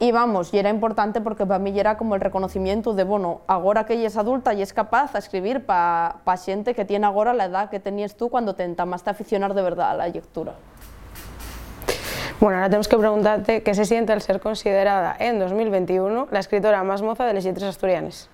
y 0.00 0.12
vamos, 0.12 0.54
y 0.54 0.58
era 0.58 0.70
importante 0.70 1.20
porque 1.20 1.44
para 1.44 1.58
mí 1.58 1.78
era 1.78 1.96
como 1.96 2.14
el 2.14 2.20
reconocimiento 2.20 2.94
de, 2.94 3.02
bueno, 3.02 3.40
ahora 3.48 3.84
que 3.84 3.94
ella 3.94 4.06
es 4.06 4.16
adulta 4.16 4.54
y 4.54 4.62
es 4.62 4.72
capaz 4.72 5.12
de 5.12 5.18
escribir 5.18 5.66
para 5.66 6.16
pa 6.24 6.36
que 6.36 6.84
tiene 6.84 7.04
ahora 7.06 7.34
la 7.34 7.46
edad 7.46 7.68
que 7.68 7.80
tenías 7.80 8.14
tú 8.14 8.28
cuando 8.28 8.54
te 8.54 8.62
entamaste 8.62 9.10
a 9.10 9.12
aficionar 9.12 9.54
de 9.54 9.62
verdad 9.62 9.90
a 9.90 9.94
la 9.94 10.08
lectura. 10.08 10.54
Bueno, 12.38 12.58
ahora 12.58 12.68
tenemos 12.68 12.86
que 12.86 12.96
preguntarte 12.96 13.62
qué 13.64 13.74
se 13.74 13.84
siente 13.84 14.12
al 14.12 14.22
ser 14.22 14.40
considerada 14.40 15.16
en 15.18 15.40
2021 15.40 16.28
la 16.30 16.38
escritora 16.38 16.84
más 16.84 17.02
moza 17.02 17.24
de 17.24 17.34
las 17.34 17.44
letras 17.44 17.70
asturianas. 17.70 18.30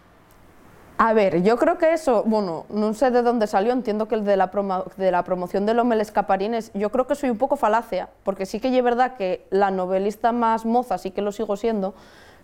A 1.07 1.13
ver, 1.13 1.43
yo 1.43 1.59
creo 1.59 1.77
que 1.77 1.93
eso, 1.93 2.23
bueno, 2.25 2.65
no 2.71 2.95
sé 2.95 3.11
de 3.11 3.21
dónde 3.21 3.47
salió, 3.47 3.75
entiendo 3.75 4.09
que 4.09 4.15
el 4.15 4.25
de 4.25 4.39
la, 4.39 4.51
de 4.97 5.11
la 5.11 5.23
promoción 5.23 5.67
de 5.67 5.75
Lomeles 5.75 6.11
Caparines, 6.11 6.71
yo 6.73 6.91
creo 6.91 7.07
que 7.07 7.15
soy 7.15 7.29
un 7.29 7.37
poco 7.37 7.57
falacia, 7.57 8.09
porque 8.23 8.47
sí 8.47 8.59
que 8.59 8.75
es 8.75 8.83
verdad 8.83 9.15
que 9.19 9.47
la 9.51 9.71
novelista 9.71 10.33
más 10.33 10.65
moza 10.65 10.97
sí 10.97 11.11
que 11.11 11.21
lo 11.21 11.31
sigo 11.31 11.59
siendo, 11.59 11.93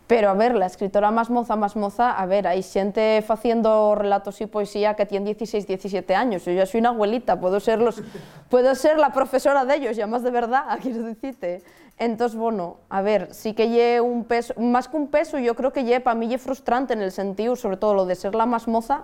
pero 0.06 0.28
a 0.28 0.34
ver, 0.34 0.54
la 0.56 0.66
escritora 0.66 1.10
más 1.10 1.30
moza, 1.30 1.56
más 1.56 1.74
moza, 1.74 2.10
a 2.10 2.26
ver, 2.26 2.46
hay 2.46 2.62
gente 2.62 3.24
haciendo 3.26 3.94
relatos 3.94 4.38
y 4.42 4.46
poesía 4.46 4.92
que 4.92 5.06
tiene 5.06 5.24
16, 5.24 5.66
17 5.66 6.14
años, 6.14 6.44
yo 6.44 6.52
ya 6.52 6.66
soy 6.66 6.80
una 6.80 6.90
abuelita, 6.90 7.40
puedo 7.40 7.60
ser, 7.60 7.78
los, 7.78 8.02
puedo 8.50 8.74
ser 8.74 8.98
la 8.98 9.10
profesora 9.14 9.64
de 9.64 9.76
ellos, 9.76 9.96
ya 9.96 10.06
más 10.06 10.22
de 10.22 10.32
verdad, 10.32 10.64
quiero 10.82 11.02
decirte. 11.04 11.62
Entonces, 12.00 12.34
bueno, 12.34 12.78
a 12.88 13.02
ver, 13.02 13.28
sí 13.34 13.52
que 13.52 13.68
lle 13.68 14.00
un 14.00 14.24
peso, 14.24 14.54
más 14.58 14.88
que 14.88 14.96
un 14.96 15.08
peso, 15.08 15.38
yo 15.38 15.54
creo 15.54 15.70
que 15.70 15.84
lle 15.84 16.00
para 16.00 16.14
mí 16.14 16.28
lle 16.28 16.38
frustrante 16.38 16.94
en 16.94 17.02
el 17.02 17.12
sentido, 17.12 17.56
sobre 17.56 17.76
todo 17.76 17.92
lo 17.92 18.06
de 18.06 18.14
ser 18.14 18.34
la 18.34 18.46
más 18.46 18.68
moza, 18.68 19.02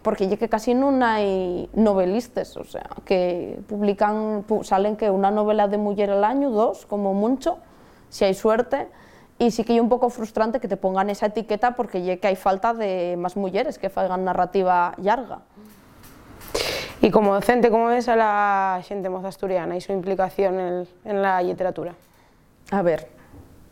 porque 0.00 0.28
lle 0.28 0.38
que 0.38 0.48
casi 0.48 0.72
no 0.72 0.88
hay 1.04 1.68
novelistas, 1.74 2.56
o 2.56 2.64
sea, 2.64 2.88
que 3.04 3.60
publican, 3.68 4.46
salen 4.62 4.96
que 4.96 5.10
una 5.10 5.30
novela 5.30 5.68
de 5.68 5.76
mujer 5.76 6.08
al 6.08 6.24
año, 6.24 6.48
dos, 6.48 6.86
como 6.86 7.12
mucho, 7.12 7.58
si 8.08 8.24
hay 8.24 8.32
suerte, 8.32 8.88
y 9.38 9.50
sí 9.50 9.62
que 9.62 9.76
es 9.76 9.82
un 9.82 9.90
poco 9.90 10.08
frustrante 10.08 10.58
que 10.58 10.68
te 10.68 10.78
pongan 10.78 11.10
esa 11.10 11.26
etiqueta 11.26 11.76
porque 11.76 12.00
lle 12.00 12.18
que 12.18 12.28
hay 12.28 12.36
falta 12.36 12.72
de 12.72 13.16
más 13.18 13.36
mujeres 13.36 13.78
que 13.78 13.92
hagan 13.94 14.24
narrativa 14.24 14.94
larga. 14.96 15.40
Y 17.02 17.10
como 17.10 17.34
docente, 17.34 17.70
¿cómo 17.70 17.88
ves 17.88 18.08
a 18.08 18.16
la 18.16 18.80
gente 18.82 19.10
moza 19.10 19.28
asturiana 19.28 19.76
y 19.76 19.82
su 19.82 19.92
implicación 19.92 20.58
en, 20.58 20.88
en 21.04 21.20
la 21.20 21.42
literatura? 21.42 21.94
A 22.70 22.82
ver, 22.82 23.08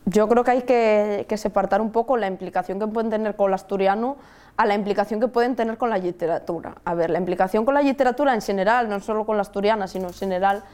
yo 0.07 0.29
creo 0.29 0.45
que 0.45 0.50
hay 0.50 0.62
que, 0.62 1.26
que, 1.29 1.37
separar 1.37 1.81
un 1.81 1.91
poco 1.91 2.17
la 2.17 2.26
implicación 2.26 2.79
que 2.79 2.87
pueden 2.87 3.11
tener 3.11 3.37
con 3.37 3.49
el 3.49 3.55
asturiano 3.55 4.17
a 4.57 4.65
la 4.65 4.75
implicación 4.75 5.21
que 5.21 5.29
pueden 5.29 5.55
tener 5.55 5.76
con 5.76 5.91
la 5.91 5.99
literatura. 5.99 6.76
A 6.85 6.95
ver, 6.95 7.11
la 7.11 7.19
implicación 7.19 7.65
con 7.65 7.75
la 7.75 7.83
literatura 7.83 8.35
en 8.35 8.41
general, 8.41 8.88
no 8.88 9.00
solo 9.00 9.26
con 9.26 9.37
la 9.37 9.43
asturiana, 9.43 9.87
sino 9.87 10.09
en 10.09 10.15
general, 10.15 10.65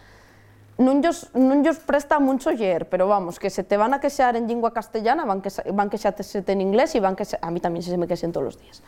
no 0.79 0.95
nos 0.95 1.79
presta 1.79 2.19
mucho 2.19 2.51
yer, 2.51 2.89
pero 2.89 3.07
vamos, 3.07 3.39
que 3.39 3.51
se 3.51 3.63
te 3.63 3.77
van 3.77 3.95
a 3.95 4.01
queixar 4.01 4.37
en 4.37 4.49
lengua 4.49 4.73
castellana, 4.73 5.25
van, 5.25 5.43
que, 5.43 5.51
van 5.73 5.91
queixarte 5.91 6.25
en 6.53 6.61
inglés 6.61 6.95
y 6.95 7.01
van 7.01 7.15
que 7.17 7.25
a 7.41 7.51
mí 7.51 7.61
también 7.61 7.83
se 7.83 7.97
me 7.97 8.07
queixen 8.07 8.33
todos 8.33 8.45
los 8.45 8.61
días. 8.61 8.83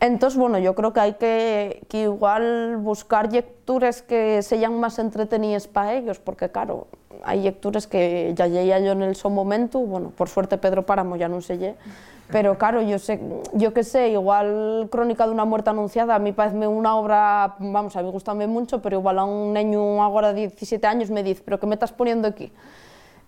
Entonces, 0.00 0.38
bueno, 0.38 0.58
yo 0.58 0.74
creo 0.74 0.92
que 0.92 1.00
hay 1.00 1.14
que, 1.14 1.86
que 1.88 2.02
igual 2.02 2.76
buscar 2.78 3.32
lecturas 3.32 4.02
que 4.02 4.42
sean 4.42 4.78
más 4.78 4.98
entretenidas 4.98 5.66
para 5.66 5.94
ellos, 5.94 6.18
porque 6.18 6.50
claro, 6.50 6.86
hay 7.22 7.42
lecturas 7.42 7.86
que 7.86 8.32
ya 8.34 8.46
llegué 8.46 8.84
yo 8.84 8.92
en 8.92 9.02
el 9.02 9.16
son 9.16 9.34
momento, 9.34 9.78
bueno, 9.80 10.10
por 10.10 10.28
suerte 10.28 10.58
Pedro 10.58 10.84
Páramo 10.84 11.16
ya 11.16 11.28
no 11.28 11.40
sé 11.40 11.76
pero 12.30 12.56
claro, 12.56 12.80
yo 12.80 12.98
sé, 12.98 13.20
yo 13.52 13.74
qué 13.74 13.84
sé, 13.84 14.08
igual 14.08 14.88
Crónica 14.90 15.26
de 15.26 15.32
una 15.32 15.44
muerte 15.44 15.70
anunciada, 15.70 16.14
a 16.14 16.18
mí 16.18 16.32
parece 16.32 16.66
una 16.66 16.96
obra, 16.96 17.56
vamos, 17.58 17.96
a 17.96 18.02
mí 18.02 18.10
gusta 18.10 18.34
mucho, 18.34 18.80
pero 18.80 18.98
igual 18.98 19.18
a 19.18 19.24
un 19.24 19.52
niño 19.52 20.02
ahora 20.02 20.32
de 20.32 20.40
17 20.48 20.86
años 20.86 21.10
me 21.10 21.22
dice, 21.22 21.42
pero 21.44 21.60
¿qué 21.60 21.66
me 21.66 21.74
estás 21.74 21.92
poniendo 21.92 22.26
aquí? 22.26 22.50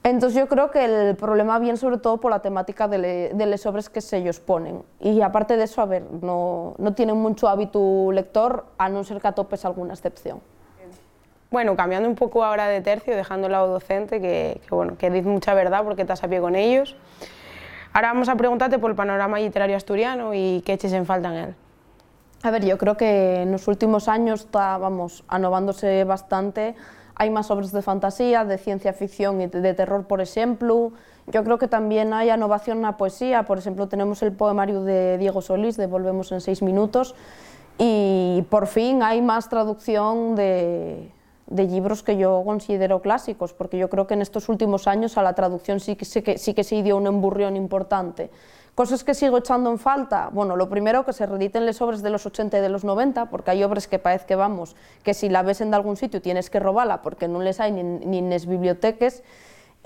Entonces 0.02 0.38
yo 0.38 0.48
creo 0.48 0.70
que 0.70 0.84
el 0.84 1.16
problema 1.16 1.58
viene 1.58 1.76
sobre 1.76 1.98
todo 1.98 2.18
por 2.18 2.30
la 2.30 2.40
temática 2.40 2.88
de, 2.88 3.32
de 3.34 3.46
las 3.46 3.66
obras 3.66 3.88
que 3.88 4.00
se 4.00 4.18
ellos 4.18 4.38
ponen. 4.38 4.82
Y 5.00 5.20
aparte 5.20 5.56
de 5.56 5.64
eso, 5.64 5.82
a 5.82 5.86
ver, 5.86 6.04
no, 6.22 6.74
no 6.78 6.94
tienen 6.94 7.16
mucho 7.16 7.48
hábito 7.48 8.12
lector, 8.12 8.66
a 8.78 8.88
no 8.88 9.02
ser 9.02 9.20
que 9.20 9.28
atopes 9.28 9.64
alguna 9.64 9.94
excepción. 9.94 10.40
Bueno, 11.56 11.74
cambiando 11.74 12.06
un 12.06 12.16
poco 12.16 12.44
ahora 12.44 12.68
de 12.68 12.82
tercio, 12.82 13.16
dejando 13.16 13.46
el 13.46 13.52
lado 13.52 13.68
docente, 13.68 14.20
que, 14.20 14.60
que, 14.68 14.74
bueno, 14.74 14.98
que 14.98 15.08
dice 15.08 15.26
mucha 15.26 15.54
verdad 15.54 15.84
porque 15.84 16.02
estás 16.02 16.22
a 16.22 16.28
pie 16.28 16.38
con 16.38 16.54
ellos. 16.54 16.96
Ahora 17.94 18.08
vamos 18.08 18.28
a 18.28 18.36
preguntarte 18.36 18.78
por 18.78 18.90
el 18.90 18.94
panorama 18.94 19.38
literario 19.38 19.74
asturiano 19.74 20.34
y 20.34 20.62
qué 20.66 20.74
eches 20.74 20.92
en 20.92 21.06
falta 21.06 21.30
en 21.30 21.34
él. 21.36 21.54
A 22.42 22.50
ver, 22.50 22.66
yo 22.66 22.76
creo 22.76 22.98
que 22.98 23.40
en 23.40 23.52
los 23.52 23.68
últimos 23.68 24.06
años 24.06 24.40
está, 24.40 24.76
vamos, 24.76 25.24
anovándose 25.28 26.04
bastante. 26.04 26.74
Hay 27.14 27.30
más 27.30 27.50
obras 27.50 27.72
de 27.72 27.80
fantasía, 27.80 28.44
de 28.44 28.58
ciencia 28.58 28.92
ficción 28.92 29.40
y 29.40 29.46
de 29.46 29.72
terror, 29.72 30.06
por 30.06 30.20
ejemplo. 30.20 30.92
Yo 31.26 31.42
creo 31.42 31.56
que 31.56 31.68
también 31.68 32.12
hay 32.12 32.30
innovación 32.30 32.76
en 32.76 32.82
la 32.82 32.98
poesía. 32.98 33.44
Por 33.44 33.56
ejemplo, 33.56 33.88
tenemos 33.88 34.22
el 34.22 34.32
poemario 34.32 34.82
de 34.82 35.16
Diego 35.16 35.40
Solís, 35.40 35.78
de 35.78 35.86
Volvemos 35.86 36.32
en 36.32 36.42
seis 36.42 36.60
minutos, 36.60 37.14
y 37.78 38.44
por 38.50 38.66
fin 38.66 39.02
hay 39.02 39.22
más 39.22 39.48
traducción 39.48 40.36
de, 40.36 41.15
de 41.46 41.64
libros 41.64 42.02
que 42.02 42.16
yo 42.16 42.42
considero 42.44 43.00
clásicos, 43.00 43.52
porque 43.52 43.78
yo 43.78 43.88
creo 43.88 44.06
que 44.06 44.14
en 44.14 44.22
estos 44.22 44.48
últimos 44.48 44.86
años 44.86 45.16
a 45.16 45.22
la 45.22 45.34
traducción 45.34 45.80
sí 45.80 45.96
que, 45.96 46.04
sí 46.04 46.22
que, 46.22 46.64
se 46.64 46.82
dio 46.82 46.96
un 46.96 47.06
emburrión 47.06 47.56
importante. 47.56 48.30
Cosas 48.74 49.04
que 49.04 49.14
sigo 49.14 49.38
echando 49.38 49.70
en 49.70 49.78
falta, 49.78 50.28
bueno, 50.32 50.54
lo 50.56 50.68
primero 50.68 51.06
que 51.06 51.12
se 51.12 51.24
rediten 51.24 51.64
las 51.64 51.80
obras 51.80 52.02
de 52.02 52.10
los 52.10 52.26
80 52.26 52.58
y 52.58 52.60
de 52.60 52.68
los 52.68 52.84
90, 52.84 53.30
porque 53.30 53.52
hay 53.52 53.64
obras 53.64 53.88
que 53.88 53.98
parece 53.98 54.26
que 54.26 54.36
vamos, 54.36 54.76
que 55.02 55.14
si 55.14 55.28
la 55.28 55.42
ves 55.42 55.60
en 55.62 55.72
algún 55.72 55.96
sitio 55.96 56.20
tienes 56.20 56.50
que 56.50 56.60
robarla 56.60 57.00
porque 57.00 57.26
no 57.26 57.40
les 57.40 57.58
hay 57.60 57.72
ni, 57.72 57.82
ni 57.82 58.18
en 58.18 58.28
las 58.28 58.44
bibliotecas, 58.44 59.22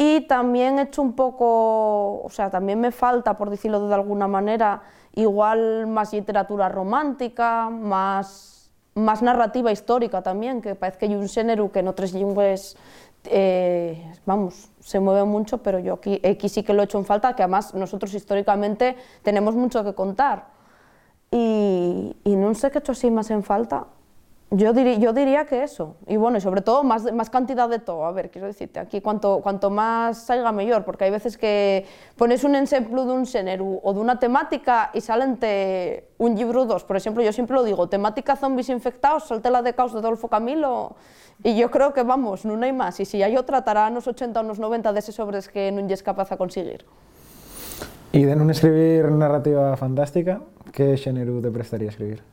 y 0.03 0.23
también 0.23 0.79
he 0.79 0.83
hecho 0.85 1.03
un 1.03 1.13
poco, 1.13 2.23
o 2.23 2.29
sea, 2.31 2.51
también 2.51 2.81
me 2.81 2.91
falta, 2.91 3.37
por 3.37 3.51
decirlo 3.51 3.87
de 3.87 3.95
alguna 3.95 4.27
manera, 4.27 4.83
igual 5.15 5.87
más 5.87 6.15
literatura 6.15 6.71
romántica, 6.71 7.69
más, 7.69 8.60
más 8.95 9.23
narrativa 9.23 9.73
histórica 9.73 10.23
también, 10.23 10.61
que 10.61 10.75
parece 10.75 10.99
que 10.99 11.07
hay 11.07 11.15
un 11.15 11.29
género 11.29 11.71
que 11.71 11.81
en 11.81 11.89
otras 11.89 12.13
lenguas 12.13 12.77
eh, 13.25 14.13
vamos, 14.27 14.71
se 14.81 15.01
mueve 15.01 15.25
mucho, 15.25 15.59
pero 15.59 15.79
yo 15.79 15.95
aquí, 15.95 16.21
aquí, 16.27 16.49
sí 16.49 16.63
que 16.63 16.73
lo 16.73 16.83
he 16.83 16.85
hecho 16.85 16.99
en 16.99 17.05
falta, 17.05 17.35
que 17.37 17.43
además 17.43 17.75
nosotros 17.75 18.15
históricamente 18.15 18.97
tenemos 19.23 19.55
mucho 19.55 19.85
que 19.85 19.95
contar. 19.95 20.49
Y, 21.31 22.17
y 22.25 22.37
no 22.37 22.55
sé 22.55 22.71
qué 22.71 22.79
he 22.79 22.81
hecho 22.81 22.93
así 22.93 23.11
más 23.11 23.31
en 23.31 23.43
falta. 23.43 23.87
Yo, 24.53 24.73
diría, 24.73 24.99
yo 24.99 25.13
diría 25.13 25.45
que 25.45 25.63
eso. 25.63 25.97
Y 26.09 26.17
bueno, 26.17 26.39
y 26.39 26.41
sobre 26.41 26.61
todo 26.61 26.83
más, 26.83 27.13
más 27.13 27.31
cantidad 27.31 27.69
de 27.69 27.79
todo. 27.79 28.05
A 28.05 28.11
ver, 28.11 28.31
quiero 28.31 28.49
decirte, 28.49 28.81
aquí 28.81 29.01
cuanto, 29.01 29.41
cuanto 29.43 29.71
más 29.71 30.25
salga 30.25 30.51
mejor, 30.51 30.85
porque 30.85 31.05
hay 31.05 31.11
veces 31.13 31.39
que 31.39 31.87
pones 32.17 32.43
un 32.43 32.57
ejemplo 32.57 33.05
de 33.07 33.13
un 33.13 33.27
género 33.27 33.79
o 33.81 33.95
de 33.95 34.01
una 34.01 34.19
temática 34.19 34.91
y 34.93 35.01
salen 35.01 35.39
un 36.19 36.35
libro 36.35 36.65
dos. 36.65 36.83
Por 36.83 36.97
ejemplo, 36.97 37.23
yo 37.23 37.33
siempre 37.33 37.55
lo 37.55 37.63
digo, 37.63 37.89
temática 37.89 38.35
zombies 38.35 38.71
infectados, 38.71 39.29
salte 39.29 39.51
la 39.51 39.63
de 39.63 39.73
Caos 39.73 39.93
de 39.93 40.01
Adolfo 40.01 40.27
Camilo 40.27 40.97
y 41.45 41.57
yo 41.57 41.71
creo 41.71 41.93
que 41.93 42.03
vamos, 42.03 42.45
no 42.45 42.61
hay 42.65 42.73
más. 42.73 42.99
Y 42.99 43.05
si 43.05 43.23
hay 43.23 43.37
otra, 43.37 43.59
estará 43.59 43.87
unos 43.89 44.09
80 44.09 44.41
o 44.41 44.43
unos 44.43 44.59
90 44.59 44.93
de 44.93 44.99
esos 44.99 45.15
sobres 45.15 45.49
que 45.49 45.71
no 45.71 45.81
es 45.81 46.03
capaz 46.03 46.29
de 46.29 46.37
conseguir. 46.37 46.85
Y 48.11 48.25
de 48.25 48.35
no 48.35 48.51
escribir 48.51 49.05
narrativa 49.13 49.77
fantástica, 49.77 50.41
¿qué 50.73 50.97
género 50.97 51.41
te 51.41 51.53
prestaría 51.53 51.91
escribir? 51.91 52.30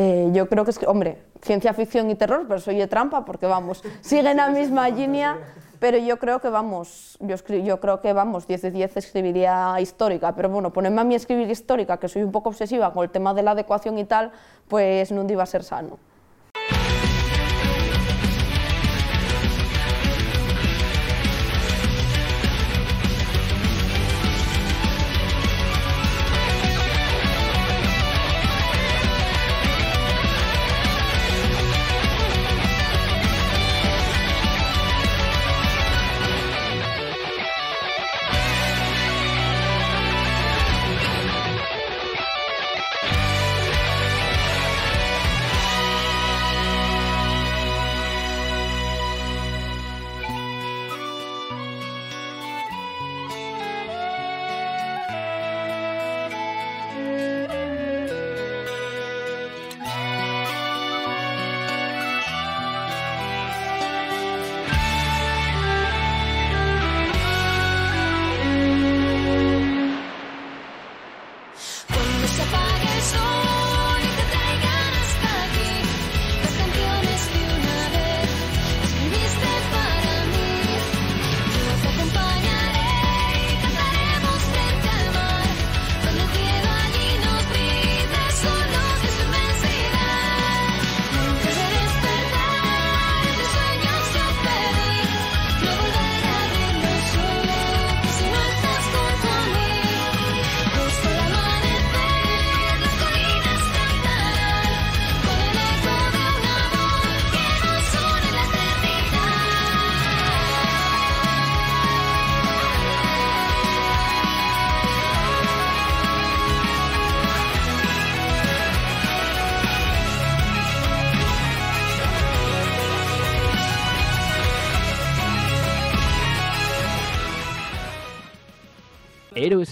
Eh, 0.00 0.30
yo 0.32 0.48
creo 0.48 0.64
que 0.64 0.70
es, 0.70 0.78
hombre, 0.86 1.18
ciencia 1.42 1.74
ficción 1.74 2.08
y 2.08 2.14
terror, 2.14 2.44
pero 2.46 2.60
soy 2.60 2.76
de 2.76 2.86
trampa 2.86 3.24
porque 3.24 3.46
vamos, 3.46 3.82
siguen 4.00 4.36
la 4.36 4.48
misma 4.48 4.88
línea, 4.88 5.36
pero 5.80 5.98
yo 5.98 6.20
creo 6.20 6.40
que 6.40 6.48
vamos, 6.48 7.18
yo, 7.18 7.34
yo 7.34 7.80
creo 7.80 8.00
que 8.00 8.12
vamos, 8.12 8.46
10 8.46 8.62
de 8.62 8.70
10 8.70 8.96
escribiría 8.96 9.74
histórica, 9.80 10.36
pero 10.36 10.50
bueno, 10.50 10.72
ponerme 10.72 11.00
a 11.00 11.04
mí 11.04 11.16
escribir 11.16 11.50
histórica, 11.50 11.96
que 11.96 12.06
soy 12.06 12.22
un 12.22 12.30
poco 12.30 12.50
obsesiva 12.50 12.92
con 12.92 13.02
el 13.02 13.10
tema 13.10 13.34
de 13.34 13.42
la 13.42 13.50
adecuación 13.50 13.98
y 13.98 14.04
tal, 14.04 14.30
pues 14.68 15.10
no 15.10 15.26
iba 15.28 15.42
a 15.42 15.46
ser 15.46 15.64
sano. 15.64 15.98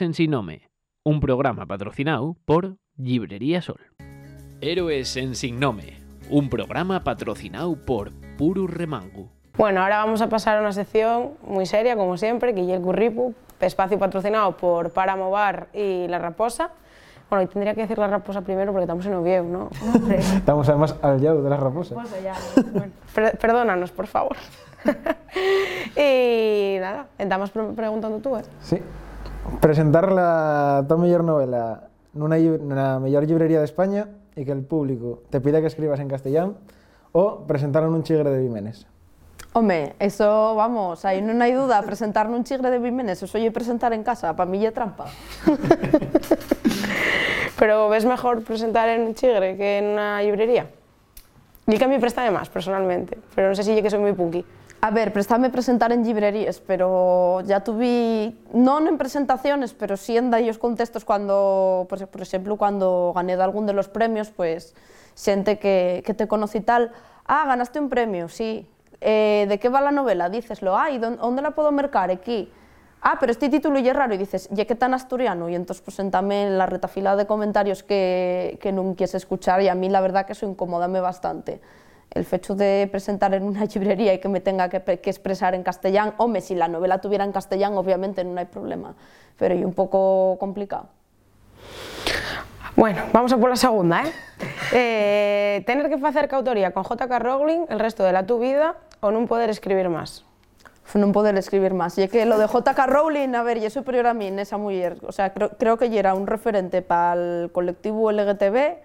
En 0.07 0.15
Sin 0.15 0.31
Nome, 0.31 0.71
un 1.05 1.19
programa 1.19 1.67
patrocinado 1.67 2.37
por 2.45 2.77
Librería 2.97 3.61
Sol. 3.61 3.81
Héroes 4.61 5.17
en 5.17 5.35
Sin 5.35 5.59
Nome, 5.59 6.01
un 6.31 6.49
programa 6.49 7.03
patrocinado 7.03 7.75
por 7.75 8.13
Puro 8.39 8.69
Remango. 8.69 9.33
Bueno, 9.59 9.83
ahora 9.83 9.99
vamos 9.99 10.23
a 10.23 10.29
pasar 10.29 10.59
a 10.59 10.61
una 10.61 10.71
sección 10.71 11.33
muy 11.43 11.67
seria, 11.67 11.97
como 11.97 12.17
siempre, 12.17 12.55
que 12.55 12.63
es 12.63 12.69
el 12.69 12.81
currículum, 12.81 13.35
espacio 13.59 13.99
patrocinado 13.99 14.57
por 14.57 14.91
Páramo 14.93 15.29
Bar 15.33 15.67
y 15.75 16.07
La 16.07 16.21
Raposa. 16.21 16.71
Bueno, 17.29 17.43
y 17.43 17.49
tendría 17.49 17.75
que 17.75 17.81
decir 17.81 17.99
La 17.99 18.07
Raposa 18.07 18.43
primero 18.43 18.71
porque 18.71 18.85
estamos 18.85 19.05
en 19.07 19.15
Oviedo, 19.15 19.43
¿no? 19.43 19.71
estamos 20.15 20.69
además 20.69 20.95
al 21.03 21.21
lado 21.21 21.43
de 21.43 21.51
La 21.51 21.57
Raposa. 21.57 21.97
Pues 21.97 22.13
allá, 22.13 22.35
bueno, 22.73 22.93
per 23.13 23.37
perdónanos, 23.39 23.91
por 23.91 24.07
favor. 24.07 24.37
y 25.97 26.77
nada, 26.79 27.09
estamos 27.19 27.51
preguntando 27.51 28.21
tú, 28.21 28.37
eh? 28.37 28.43
Sí. 28.61 28.81
Presentar 29.61 30.13
la 30.13 30.85
tu 30.89 30.99
mellor 30.99 31.25
novela 31.25 31.89
nunha, 32.17 32.39
na 32.63 32.99
mellor 32.99 33.29
librería 33.29 33.61
de 33.61 33.69
España 33.69 34.09
e 34.37 34.45
que 34.45 34.53
el 34.53 34.65
público 34.65 35.25
te 35.33 35.41
pida 35.41 35.61
que 35.61 35.69
escribas 35.69 36.01
en 36.01 36.09
castellán 36.09 36.57
o 37.13 37.45
presentar 37.49 37.85
nun 37.89 38.05
chigre 38.05 38.29
de 38.29 38.41
Vimenes. 38.41 38.85
Home, 39.57 39.97
eso, 39.97 40.53
vamos, 40.53 41.01
aí 41.09 41.25
non 41.25 41.41
hai 41.41 41.57
duda, 41.57 41.81
presentar 41.81 42.29
nun 42.29 42.45
chigre 42.45 42.69
de 42.69 42.77
Vimenes, 42.77 43.25
eso 43.25 43.41
lle 43.41 43.49
presentar 43.49 43.97
en 43.97 44.05
casa, 44.05 44.37
para 44.37 44.45
mí 44.45 44.61
lle 44.61 44.73
trampa. 44.73 45.09
Pero 47.59 47.89
ves 47.89 48.05
mejor 48.05 48.45
presentar 48.45 48.93
en 48.93 49.09
un 49.09 49.15
chigre 49.17 49.57
que 49.57 49.81
en 49.81 49.97
unha 49.97 50.21
librería? 50.21 50.69
Y 51.67 51.81
que 51.81 51.85
a 51.85 51.89
mí 51.89 51.99
préstame 51.99 52.31
máis, 52.31 52.53
personalmente, 52.53 53.19
pero 53.35 53.51
non 53.51 53.57
sei 53.57 53.67
se 53.67 53.73
lle 53.75 53.83
que 53.83 53.91
soy 53.91 53.99
moi 53.99 54.13
punky. 54.13 54.45
A 54.83 54.91
ver, 54.91 55.13
préstame 55.13 55.51
presentar 55.51 55.91
en 55.91 56.05
librerías, 56.05 56.61
pero 56.61 57.41
ya 57.41 57.65
tuve, 57.65 58.35
no 58.53 58.79
en 58.87 58.99
presentaciones, 58.99 59.73
pero 59.73 59.97
sí 59.97 60.17
en 60.17 60.31
varios 60.31 60.59
contextos 60.59 61.05
cuando, 61.05 61.87
pues, 61.89 62.07
por 62.07 62.21
ejemplo, 62.21 62.57
cuando 62.57 63.13
gané 63.15 63.37
de 63.37 63.43
algún 63.43 63.67
de 63.67 63.73
los 63.73 63.89
premios, 63.89 64.29
pues 64.31 64.75
gente 65.17 65.59
que, 65.59 66.03
que 66.05 66.15
te 66.15 66.29
conoce 66.29 66.59
y 66.59 66.61
tal, 66.61 66.93
ah, 67.25 67.47
ganaste 67.47 67.81
un 67.81 67.89
premio, 67.89 68.29
sí, 68.29 68.67
eh, 69.01 69.47
¿de 69.49 69.59
qué 69.59 69.71
va 69.71 69.81
la 69.81 69.91
novela? 69.91 70.29
Díceslo, 70.29 70.77
ah, 70.77 70.91
¿y 70.91 70.99
dónde 70.99 71.43
la 71.43 71.53
puedo 71.53 71.73
mercar? 71.73 72.11
Aquí. 72.11 72.53
ah, 73.01 73.17
pero 73.19 73.33
este 73.33 73.49
título 73.49 73.79
ya 73.79 73.93
es 73.93 73.97
raro, 73.97 74.15
y 74.15 74.19
dices, 74.19 74.49
¿ya 74.53 74.67
qué 74.67 74.75
tan 74.75 74.95
asturiano? 74.95 75.49
Y 75.49 75.55
entonces 75.55 75.83
pues 75.83 75.97
también 76.11 76.59
la 76.59 76.67
retafila 76.67 77.17
de 77.17 77.27
comentarios 77.27 77.83
que, 77.83 78.59
que 78.61 78.73
no 78.73 78.95
quieres 78.95 79.15
escuchar, 79.15 79.63
y 79.63 79.69
a 79.69 79.75
mí 79.75 79.89
la 79.89 80.01
verdad 80.01 80.27
que 80.27 80.33
eso 80.35 80.47
incomódame 80.47 81.01
bastante. 81.01 81.61
El 82.17 82.27
hecho 82.31 82.55
de 82.55 82.89
presentar 82.91 83.35
en 83.35 83.43
una 83.43 83.65
librería 83.75 84.15
y 84.15 84.19
que 84.19 84.29
me 84.29 84.41
tenga 84.41 84.69
que, 84.69 84.81
que 84.81 85.11
expresar 85.11 85.55
en 85.55 85.63
castellán, 85.63 86.15
hombre, 86.17 86.41
si 86.41 86.55
la 86.55 86.69
novela 86.69 87.01
tuviera 87.01 87.25
en 87.25 87.33
castellán, 87.33 87.75
obviamente 87.77 88.25
no 88.25 88.39
hay 88.39 88.47
problema, 88.47 88.95
pero 89.39 89.55
es 89.55 89.65
un 89.65 89.75
poco 89.75 90.37
complicado. 90.41 90.89
Bueno, 92.77 93.05
vamos 93.13 93.33
a 93.33 93.39
por 93.39 93.49
la 93.49 93.57
segunda, 93.57 94.03
eh? 94.03 94.13
eh 94.73 95.63
tener 95.67 95.89
que 95.89 95.97
facer 95.99 96.29
cautoría 96.29 96.73
con 96.73 96.85
J.K. 96.85 97.19
Rowling 97.19 97.67
el 97.71 97.79
resto 97.81 98.05
de 98.05 98.13
la 98.13 98.27
tu 98.27 98.39
vida 98.39 98.77
o 99.01 99.09
non 99.09 99.25
poder 99.25 99.49
escribir 99.49 99.89
máis? 99.89 100.25
non 100.97 101.13
poder 101.13 101.37
escribir 101.37 101.73
máis. 101.73 101.97
E 101.97 102.09
que 102.09 102.25
lo 102.25 102.37
de 102.37 102.49
J.K. 102.49 102.77
Rowling, 102.89 103.35
a 103.37 103.43
ver, 103.45 103.61
é 103.61 103.69
superior 103.73 104.07
a 104.09 104.15
mí 104.15 104.29
esa 104.41 104.57
muller. 104.57 104.97
O 105.05 105.13
sea, 105.13 105.33
creo, 105.33 105.57
creo 105.57 105.77
que 105.77 105.89
era 105.93 106.15
un 106.15 106.29
referente 106.29 106.81
para 106.81 107.17
el 107.17 107.51
colectivo 107.53 108.13
LGTB 108.13 108.77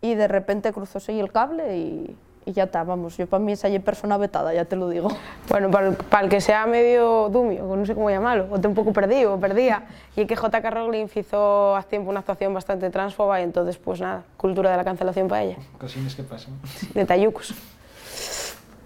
y 0.00 0.14
de 0.14 0.28
repente 0.28 0.72
cruzóse 0.72 1.12
el 1.18 1.32
cable 1.32 1.76
y, 1.76 2.16
y 2.46 2.52
ya 2.52 2.64
está, 2.64 2.84
vamos, 2.84 3.16
yo 3.16 3.26
para 3.26 3.42
mí 3.42 3.52
esa 3.52 3.68
persona 3.80 4.16
vetada, 4.16 4.52
ya 4.52 4.64
te 4.64 4.76
lo 4.76 4.88
digo. 4.88 5.08
Bueno, 5.48 5.70
para 5.70 5.88
el, 5.88 5.94
para 5.94 6.24
el 6.24 6.30
que 6.30 6.40
sea 6.40 6.66
medio 6.66 7.28
dumio, 7.30 7.64
no 7.76 7.86
sé 7.86 7.94
cómo 7.94 8.10
llamarlo, 8.10 8.48
o 8.50 8.60
te 8.60 8.68
un 8.68 8.74
poco 8.74 8.92
perdido, 8.92 9.34
o 9.34 9.40
perdía, 9.40 9.86
y 10.16 10.22
es 10.22 10.26
que 10.26 10.36
J.K. 10.36 10.70
Rowling 10.70 11.06
hizo 11.14 11.76
hace 11.76 11.90
tiempo 11.90 12.10
una 12.10 12.20
actuación 12.20 12.52
bastante 12.52 12.90
transfoba 12.90 13.40
y 13.40 13.44
entonces, 13.44 13.78
pues 13.78 14.00
nada, 14.00 14.24
cultura 14.36 14.70
de 14.70 14.76
la 14.76 14.84
cancelación 14.84 15.28
para 15.28 15.42
ella. 15.42 15.56
Cosines 15.78 16.14
que 16.14 16.22
pasan. 16.22 16.54
De 16.92 17.04
tayucos. 17.04 17.54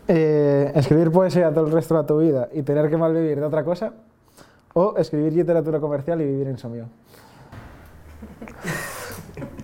Eh, 0.06 0.72
escribir 0.74 1.10
poesía 1.10 1.52
todo 1.52 1.66
el 1.66 1.72
resto 1.72 2.00
de 2.00 2.06
tu 2.06 2.18
vida 2.18 2.48
y 2.52 2.62
tener 2.62 2.88
que 2.88 2.96
malvivir 2.96 3.40
de 3.40 3.46
otra 3.46 3.64
cosa, 3.64 3.92
o 4.72 4.96
escribir 4.96 5.32
literatura 5.32 5.80
comercial 5.80 6.20
y 6.20 6.24
vivir 6.24 6.48
en 6.48 6.58
Somio. 6.58 6.88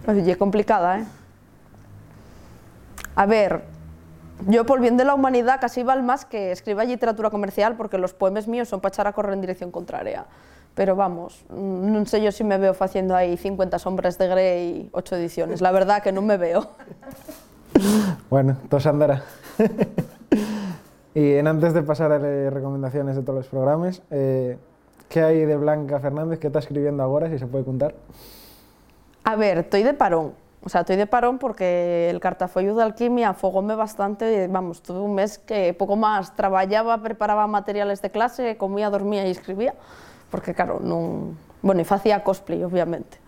Oye, 0.07 0.37
complicada, 0.37 1.00
¿eh? 1.00 1.04
A 3.16 3.26
ver, 3.26 3.62
yo 4.47 4.66
por 4.66 4.81
bien 4.81 4.97
de 4.97 5.05
la 5.05 5.14
humanidad 5.14 5.61
casi 5.61 5.83
val 5.83 6.03
más 6.03 6.25
que 6.25 6.53
escriba 6.53 6.85
literatura 6.85 7.31
comercial 7.31 7.77
porque 7.77 7.99
los 7.99 8.14
poemas 8.14 8.49
míos 8.49 8.68
son 8.68 8.81
para 8.81 8.92
echar 8.92 9.07
a 9.07 9.12
correr 9.12 9.35
en 9.35 9.40
dirección 9.40 9.70
contraria. 9.70 10.27
Pero 10.75 10.97
vamos, 10.97 11.44
no 11.51 12.05
sé 12.05 12.20
yo 12.20 12.33
si 12.33 12.42
me 12.42 12.59
veo 12.59 12.75
haciendo 12.79 13.14
ahí 13.14 13.37
50 13.37 13.79
sombras 13.79 14.18
de 14.18 14.27
Grey, 14.27 14.90
8 14.92 15.16
ediciones. 15.16 15.61
La 15.61 15.70
verdad 15.70 16.03
que 16.03 16.12
no 16.12 16.23
me 16.23 16.37
veo. 16.37 16.68
Bueno, 18.31 18.57
todo 18.68 18.88
andará. 18.88 19.25
y 21.14 21.33
en 21.33 21.49
antes 21.49 21.75
de 21.75 21.83
pasar 21.83 22.12
a 22.12 22.20
las 22.20 22.55
recomendaciones 22.55 23.16
de 23.16 23.23
todos 23.23 23.40
los 23.40 23.49
programas, 23.49 24.01
eh, 24.12 24.59
¿qué 25.09 25.23
hay 25.23 25.44
de 25.44 25.57
Blanca 25.57 25.99
Fernández? 25.99 26.38
¿Qué 26.38 26.47
está 26.47 26.61
escribiendo 26.61 27.03
ahora, 27.03 27.29
si 27.29 27.38
se 27.40 27.47
puede 27.49 27.64
contar? 27.64 27.97
A 29.25 29.35
ver, 29.35 29.59
estoy 29.59 29.83
de 29.83 29.92
parón 29.92 30.35
o 30.64 30.68
sea, 30.70 30.81
estoy 30.81 30.96
de 30.96 31.07
parón 31.07 31.38
porque 31.38 32.09
el 32.09 32.20
cartafolio 32.20 32.74
de 32.74 32.83
alquimia 32.83 33.31
afogóme 33.31 33.74
bastante, 33.74 34.48
vamos, 34.48 34.83
tuve 34.83 35.00
un 35.00 35.14
mes 35.14 35.37
que 35.37 35.74
poco 35.74 35.94
más 35.94 36.35
trabajaba, 36.35 37.03
preparaba 37.03 37.46
materiales 37.46 38.00
de 38.00 38.11
clase, 38.11 38.57
comía, 38.57 38.88
dormía 38.88 39.27
y 39.27 39.31
escribía, 39.31 39.74
porque 40.31 40.55
claro, 40.55 40.81
no, 40.81 41.35
bueno, 41.61 41.83
y 41.83 41.87
hacía 41.88 42.24
cosplay, 42.24 42.64
obviamente. 42.64 43.18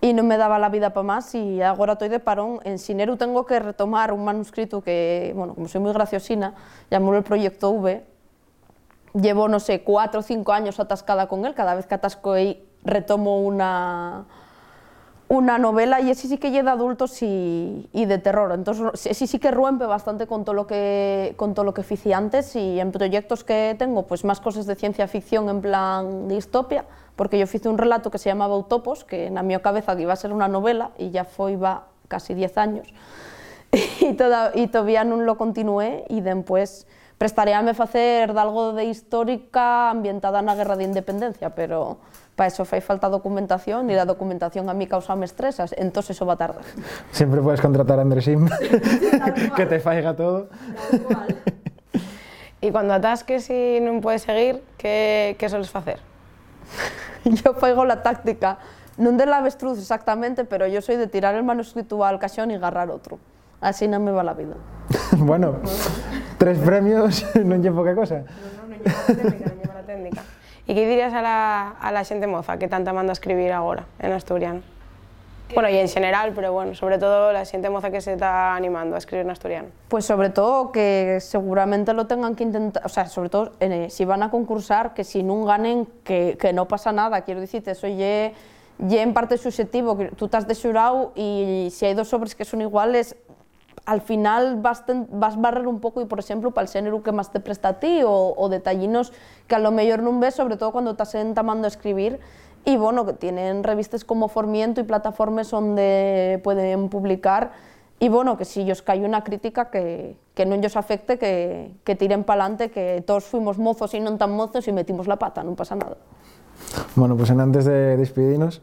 Y 0.00 0.12
no 0.12 0.22
me 0.22 0.36
daba 0.36 0.60
la 0.60 0.68
vida 0.68 0.90
para 0.90 1.04
más 1.04 1.34
y 1.34 1.60
ahora 1.60 1.94
estoy 1.94 2.08
de 2.08 2.20
parón. 2.20 2.60
En 2.62 2.78
Sineru 2.78 3.16
tengo 3.16 3.46
que 3.46 3.58
retomar 3.58 4.12
un 4.12 4.24
manuscrito 4.24 4.80
que, 4.80 5.32
bueno, 5.34 5.54
como 5.54 5.66
soy 5.66 5.80
muy 5.80 5.92
graciosina, 5.92 6.54
llamó 6.90 7.14
el 7.14 7.24
Proyecto 7.24 7.70
V. 7.70 8.04
Llevo, 9.14 9.48
no 9.48 9.58
sé, 9.58 9.82
cuatro 9.82 10.20
o 10.20 10.22
cinco 10.22 10.52
años 10.52 10.78
atascada 10.78 11.26
con 11.26 11.46
él, 11.46 11.54
cada 11.54 11.74
vez 11.74 11.86
que 11.86 11.94
atasco 11.94 12.38
y 12.38 12.62
retomo 12.84 13.40
una 13.40 14.26
una 15.28 15.58
novela 15.58 16.00
y 16.00 16.10
ese 16.10 16.28
sí 16.28 16.38
que 16.38 16.50
llega 16.50 16.70
de 16.76 16.78
adultos 16.78 17.20
y, 17.22 17.88
y, 17.92 18.04
de 18.04 18.18
terror. 18.18 18.52
Entonces, 18.52 19.06
ese 19.06 19.26
sí 19.26 19.38
que 19.38 19.50
rompe 19.50 19.84
bastante 19.84 20.26
con 20.26 20.44
todo 20.44 20.54
lo 20.54 20.66
que 20.66 21.34
con 21.36 21.54
todo 21.54 21.64
lo 21.64 21.74
que 21.74 21.82
hice 21.88 22.14
antes 22.14 22.54
y 22.54 22.78
en 22.78 22.92
proyectos 22.92 23.42
que 23.42 23.74
tengo, 23.78 24.06
pues 24.06 24.24
más 24.24 24.40
cosas 24.40 24.66
de 24.66 24.76
ciencia 24.76 25.08
ficción 25.08 25.48
en 25.48 25.60
plan 25.60 26.28
distopia, 26.28 26.84
porque 27.16 27.38
yo 27.38 27.44
hice 27.44 27.68
un 27.68 27.78
relato 27.78 28.10
que 28.10 28.18
se 28.18 28.28
llamaba 28.28 28.56
Utopos, 28.56 29.04
que 29.04 29.26
en 29.26 29.46
mi 29.46 29.58
cabeza 29.58 29.98
iba 30.00 30.12
a 30.12 30.16
ser 30.16 30.32
una 30.32 30.48
novela 30.48 30.90
y 30.96 31.10
ya 31.10 31.24
fue 31.24 31.52
iba 31.52 31.86
casi 32.08 32.34
10 32.34 32.58
años. 32.58 32.94
y, 34.00 34.12
toda, 34.14 34.52
y 34.54 34.68
todavía 34.68 35.04
no 35.04 35.16
lo 35.16 35.36
continué 35.36 36.04
y 36.08 36.20
después 36.20 36.86
prestaríame 37.18 37.74
facer 37.74 38.36
algo 38.36 38.72
de 38.72 38.84
histórica 38.84 39.90
ambientada 39.90 40.42
na 40.42 40.54
Guerra 40.54 40.76
de 40.76 40.84
Independencia, 40.84 41.50
pero 41.50 41.98
para 42.36 42.48
eso 42.48 42.68
fai 42.68 42.84
falta 42.84 43.08
documentación 43.08 43.88
e 43.88 43.96
la 43.96 44.04
documentación 44.04 44.68
a 44.68 44.76
mí 44.76 44.84
causa 44.84 45.16
me 45.16 45.24
estresas, 45.24 45.72
entonces 45.80 46.20
eso 46.20 46.28
va 46.28 46.36
a 46.36 46.40
tardar. 46.40 46.68
Siempre 47.10 47.40
puedes 47.40 47.64
contratar 47.64 47.98
a 47.98 48.04
Andresim, 48.04 48.44
que 49.56 49.64
te 49.64 49.80
faiga 49.80 50.12
todo. 50.12 50.52
E 52.60 52.68
cando 52.68 52.92
atasques 52.92 53.48
e 53.48 53.80
non 53.80 54.04
podes 54.04 54.28
seguir, 54.28 54.60
que, 54.76 55.32
que 55.40 55.48
soles 55.48 55.72
facer? 55.72 55.96
yo 57.24 57.56
faigo 57.56 57.88
la 57.88 58.04
táctica, 58.04 58.60
non 59.00 59.16
de 59.16 59.24
la 59.24 59.40
avestruz 59.40 59.80
exactamente, 59.80 60.44
pero 60.44 60.68
yo 60.68 60.84
soy 60.84 61.00
de 61.00 61.08
tirar 61.08 61.32
el 61.40 61.44
manuscrito 61.44 62.04
al 62.04 62.20
caixón 62.20 62.52
e 62.52 62.60
agarrar 62.60 62.92
outro. 62.92 63.16
Así 63.64 63.88
non 63.88 64.04
me 64.04 64.12
va 64.12 64.20
la 64.20 64.36
vida. 64.36 64.60
bueno, 65.24 65.56
tres 66.36 66.60
premios 66.60 67.24
non 67.40 67.64
lle 67.64 67.72
poca 67.72 67.96
cosa. 67.96 68.28
Non, 68.28 68.68
non, 68.68 68.76
non 68.76 68.92
la 68.92 69.08
técnica, 69.08 69.48
non 69.72 69.84
técnica. 69.88 70.35
E 70.66 70.74
que 70.74 70.82
dirías 70.82 71.14
a 71.14 71.22
la, 71.22 71.78
a 71.78 71.92
la 71.94 72.02
xente 72.02 72.26
moza 72.26 72.58
que 72.58 72.66
tanta 72.66 72.92
manda 72.92 73.12
a 73.12 73.16
escribir 73.18 73.54
agora 73.54 73.86
en 74.02 74.10
asturiano? 74.10 74.62
Bueno, 75.54 75.68
y 75.70 75.76
en 75.76 75.88
general, 75.88 76.32
pero 76.34 76.52
bueno, 76.52 76.74
sobre 76.74 76.98
todo 76.98 77.32
la 77.32 77.44
xente 77.44 77.70
moza 77.70 77.90
que 77.90 78.00
se 78.00 78.14
está 78.14 78.56
animando 78.56 78.96
a 78.96 78.98
escribir 78.98 79.24
en 79.24 79.30
asturiano. 79.30 79.68
Pues 79.88 80.04
sobre 80.04 80.30
todo 80.30 80.72
que 80.72 81.18
seguramente 81.20 81.92
lo 81.94 82.08
tengan 82.08 82.34
que 82.34 82.42
intentar, 82.42 82.84
o 82.84 82.88
sea, 82.88 83.06
sobre 83.06 83.28
todo 83.28 83.52
eh, 83.60 83.86
si 83.90 84.04
van 84.04 84.24
a 84.24 84.30
concursar, 84.30 84.92
que 84.92 85.04
si 85.04 85.22
no 85.22 85.44
ganen, 85.44 85.86
que, 86.02 86.36
que 86.40 86.52
no 86.52 86.66
pasa 86.66 86.90
nada, 86.90 87.20
quiero 87.22 87.40
decirte, 87.40 87.70
eso 87.70 87.86
ye 87.86 88.34
en 88.78 89.14
parte 89.14 89.38
subjetivo, 89.38 89.96
que 89.96 90.06
tú 90.08 90.24
estás 90.24 90.48
de 90.48 90.54
xurau 90.54 91.12
y 91.14 91.68
si 91.70 91.86
hay 91.86 91.94
dos 91.94 92.08
sobres 92.08 92.34
que 92.34 92.44
son 92.44 92.60
iguales, 92.60 93.14
al 93.86 94.00
final 94.02 94.58
vas, 94.60 94.84
ten, 94.84 95.06
vas 95.14 95.38
barrer 95.38 95.70
un 95.70 95.78
pouco 95.78 96.02
e, 96.02 96.06
por 96.10 96.18
exemplo, 96.18 96.50
para 96.50 96.66
el 96.66 96.70
xénero 96.70 97.06
que 97.06 97.14
máis 97.14 97.30
te 97.30 97.38
presta 97.38 97.72
a 97.72 97.78
ti 97.78 98.02
o, 98.02 98.34
o 98.34 98.44
detallinos 98.50 99.14
que 99.46 99.54
a 99.54 99.62
lo 99.62 99.70
mellor 99.70 100.02
non 100.02 100.18
ves, 100.18 100.34
sobre 100.34 100.58
todo 100.58 100.74
cando 100.74 100.98
estás 100.98 101.14
entamando 101.14 101.64
a 101.64 101.70
escribir 101.70 102.18
y 102.66 102.76
bueno, 102.76 103.06
que 103.06 103.14
tienen 103.14 103.62
revistas 103.62 104.02
como 104.02 104.26
Formiento 104.26 104.82
y 104.82 104.84
plataformas 104.84 105.54
donde 105.54 106.42
pueden 106.42 106.90
publicar 106.90 107.54
y 108.02 108.10
bueno, 108.10 108.36
que 108.36 108.44
si 108.44 108.60
ellos 108.66 108.82
cae 108.82 109.06
una 109.06 109.22
crítica 109.24 109.70
que, 109.70 110.18
que 110.34 110.44
non 110.44 110.60
ellos 110.60 110.74
afecte, 110.76 111.16
que, 111.16 111.94
tiren 111.96 112.26
para 112.26 112.44
adelante, 112.44 112.74
que 112.74 113.00
todos 113.06 113.24
fuimos 113.24 113.56
mozos 113.56 113.94
y 113.94 114.02
non 114.02 114.18
tan 114.20 114.34
mozos 114.34 114.66
y 114.68 114.74
metimos 114.74 115.06
la 115.06 115.16
pata, 115.16 115.40
non 115.40 115.56
pasa 115.56 115.78
nada. 115.78 115.96
Bueno, 116.98 117.16
pues 117.16 117.32
antes 117.32 117.64
de 117.64 117.96
despedirnos, 117.96 118.60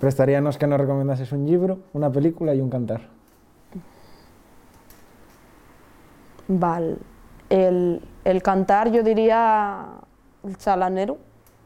prestaríanos 0.00 0.58
que 0.58 0.66
nos 0.66 0.80
recomendases 0.80 1.30
un 1.30 1.46
libro, 1.46 1.86
una 1.92 2.10
película 2.10 2.56
y 2.56 2.60
un 2.64 2.72
cantar. 2.72 3.21
Val. 6.58 6.98
El, 7.48 8.02
el 8.24 8.42
cantar, 8.42 8.90
yo 8.90 9.02
diría 9.02 9.86
el 10.44 10.56
chalanero. 10.56 11.18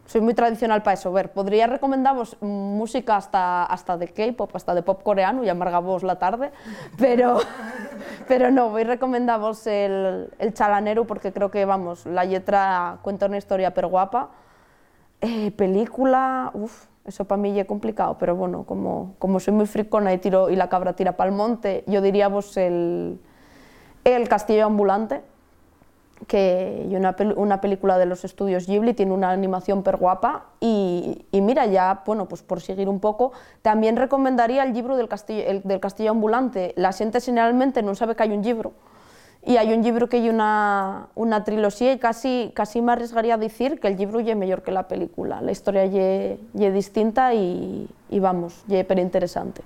Soy 0.07 0.21
muy 0.21 0.35
tradicional 0.35 0.83
para 0.83 0.95
eso. 0.95 1.13
Ver, 1.13 1.33
podría 1.33 1.67
recomendaros 1.67 2.37
música 2.41 3.17
hasta, 3.17 3.65
hasta 3.65 3.97
de 3.97 4.09
K-pop, 4.09 4.55
hasta 4.55 4.75
de 4.75 4.83
pop 4.83 5.03
coreano 5.03 5.43
y 5.43 5.49
amargavos 5.49 6.05
la 6.05 6.19
tarde, 6.19 6.53
pero, 6.99 7.39
pero 8.29 8.51
no, 8.51 8.71
voy 8.71 8.83
a 8.83 8.85
recomendaros 8.85 9.67
el, 9.67 10.31
el 10.39 10.55
chalanero 10.55 11.07
porque 11.07 11.33
creo 11.33 11.51
que, 11.51 11.65
vamos, 11.65 12.07
la 12.07 12.25
letra 12.25 12.99
cuenta 13.03 13.27
una 13.27 13.39
historia 13.39 13.75
pero 13.75 13.89
guapa. 13.89 14.31
Eh, 15.21 15.51
película, 15.51 16.51
uff, 16.55 16.87
eso 17.05 17.25
para 17.25 17.41
mí 17.41 17.53
ya 17.55 17.63
es 17.63 17.69
complicado, 17.69 18.17
pero 18.19 18.37
bueno, 18.37 18.65
como, 18.65 19.15
como 19.19 19.41
soy 19.41 19.55
muy 19.55 19.67
fricona 19.67 20.13
y, 20.13 20.19
tiro, 20.19 20.51
y 20.51 20.57
la 20.57 20.69
cabra 20.69 20.95
tira 20.95 21.17
para 21.17 21.31
el 21.31 21.37
monte, 21.37 21.83
yo 21.87 22.01
diría 22.01 22.29
vos 22.29 22.57
el, 22.57 23.19
el 24.15 24.29
Castillo 24.29 24.67
Ambulante, 24.67 25.23
que 26.27 26.87
una, 26.91 27.15
una 27.37 27.61
película 27.61 27.99
de 27.99 28.07
los 28.07 28.25
estudios 28.25 28.67
Ghibli, 28.67 28.95
tiene 28.95 29.13
una 29.13 29.31
animación 29.31 29.83
per 29.83 29.97
guapa 29.97 30.47
y, 30.61 31.27
mira, 31.33 31.67
ya, 31.67 32.03
bueno, 32.07 32.27
pues 32.27 32.43
por 32.43 32.61
seguir 32.61 32.89
un 32.89 33.01
poco, 33.01 33.33
también 33.63 33.97
recomendaría 33.97 34.63
el 34.63 34.73
libro 34.73 34.97
del 34.97 35.09
Castillo, 35.09 35.43
el, 35.47 35.63
del 35.63 35.81
Castillo 35.81 36.13
Ambulante. 36.13 36.73
La 36.77 36.93
gente 36.93 37.21
generalmente 37.21 37.83
no 37.83 37.95
sabe 37.95 38.15
que 38.15 38.23
hay 38.23 38.33
un 38.33 38.43
libro 38.43 38.73
y 39.45 39.59
hay 39.59 39.73
un 39.73 39.83
libro 39.83 40.09
que 40.09 40.17
hay 40.17 40.29
una, 40.29 41.09
una 41.15 41.45
trilogía 41.45 41.93
y 41.93 41.99
casi, 41.99 42.51
casi 42.55 42.81
me 42.83 42.93
arriesgaría 42.93 43.35
a 43.35 43.39
decir 43.39 43.79
que 43.79 43.89
el 43.89 43.97
libro 43.97 44.21
es 44.21 44.37
mejor 44.37 44.63
que 44.63 44.73
la 44.73 44.89
película. 44.89 45.41
La 45.41 45.53
historia 45.53 45.85
es 45.85 46.75
distinta 46.75 47.35
y, 47.35 47.89
y 48.09 48.21
vamos, 48.21 48.65
es 48.69 48.85
pero 48.87 49.01
interesante. 49.01 49.63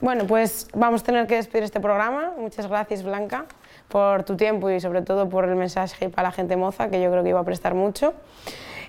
Bueno, 0.00 0.26
pues 0.26 0.68
vamos 0.74 1.02
a 1.02 1.04
tener 1.04 1.26
que 1.26 1.34
despedir 1.34 1.64
este 1.64 1.80
programa. 1.80 2.32
Muchas 2.38 2.68
gracias, 2.68 3.02
Blanca, 3.02 3.46
por 3.88 4.22
tu 4.22 4.36
tiempo 4.36 4.70
y 4.70 4.80
sobre 4.80 5.02
todo 5.02 5.28
por 5.28 5.44
el 5.44 5.56
mensaje 5.56 6.08
para 6.08 6.28
la 6.28 6.32
gente 6.32 6.56
moza, 6.56 6.88
que 6.88 7.02
yo 7.02 7.10
creo 7.10 7.24
que 7.24 7.30
iba 7.30 7.40
a 7.40 7.44
prestar 7.44 7.74
mucho. 7.74 8.14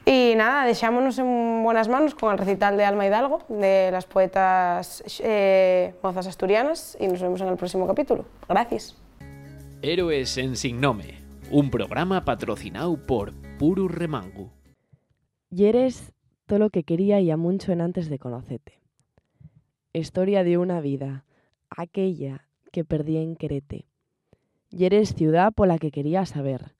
Y 0.05 0.33
nada, 0.37 0.65
deseámonos 0.65 1.17
en 1.17 1.63
buenas 1.63 1.87
manos 1.87 2.15
con 2.15 2.31
el 2.31 2.37
recital 2.37 2.77
de 2.77 2.85
Alma 2.85 3.07
Hidalgo, 3.07 3.41
de 3.49 3.89
las 3.91 4.05
poetas 4.05 5.03
eh, 5.19 5.93
mozas 6.03 6.27
asturianas, 6.27 6.95
y 6.99 7.07
nos 7.07 7.21
vemos 7.21 7.41
en 7.41 7.47
el 7.47 7.57
próximo 7.57 7.87
capítulo. 7.87 8.25
Gracias. 8.47 8.95
Héroes 9.81 10.37
en 10.37 10.55
Signome, 10.55 11.19
un 11.51 11.71
programa 11.71 12.23
patrocinado 12.23 12.97
por 13.05 13.33
Puru 13.57 13.87
Remangu. 13.87 14.51
Y 15.49 15.65
eres 15.65 16.13
todo 16.45 16.59
lo 16.59 16.69
que 16.69 16.83
quería 16.83 17.19
y 17.19 17.31
a 17.31 17.37
mucho 17.37 17.71
en 17.71 17.81
antes 17.81 18.09
de 18.09 18.19
conocerte. 18.19 18.79
Historia 19.99 20.45
de 20.45 20.57
una 20.57 20.79
vida, 20.79 21.25
aquella 21.69 22.47
que 22.71 22.85
perdí 22.85 23.17
en 23.17 23.35
querete. 23.35 23.85
Y 24.69 24.85
eres 24.85 25.13
ciudad 25.13 25.51
por 25.51 25.67
la 25.67 25.77
que 25.77 25.91
quería 25.91 26.25
saber, 26.25 26.73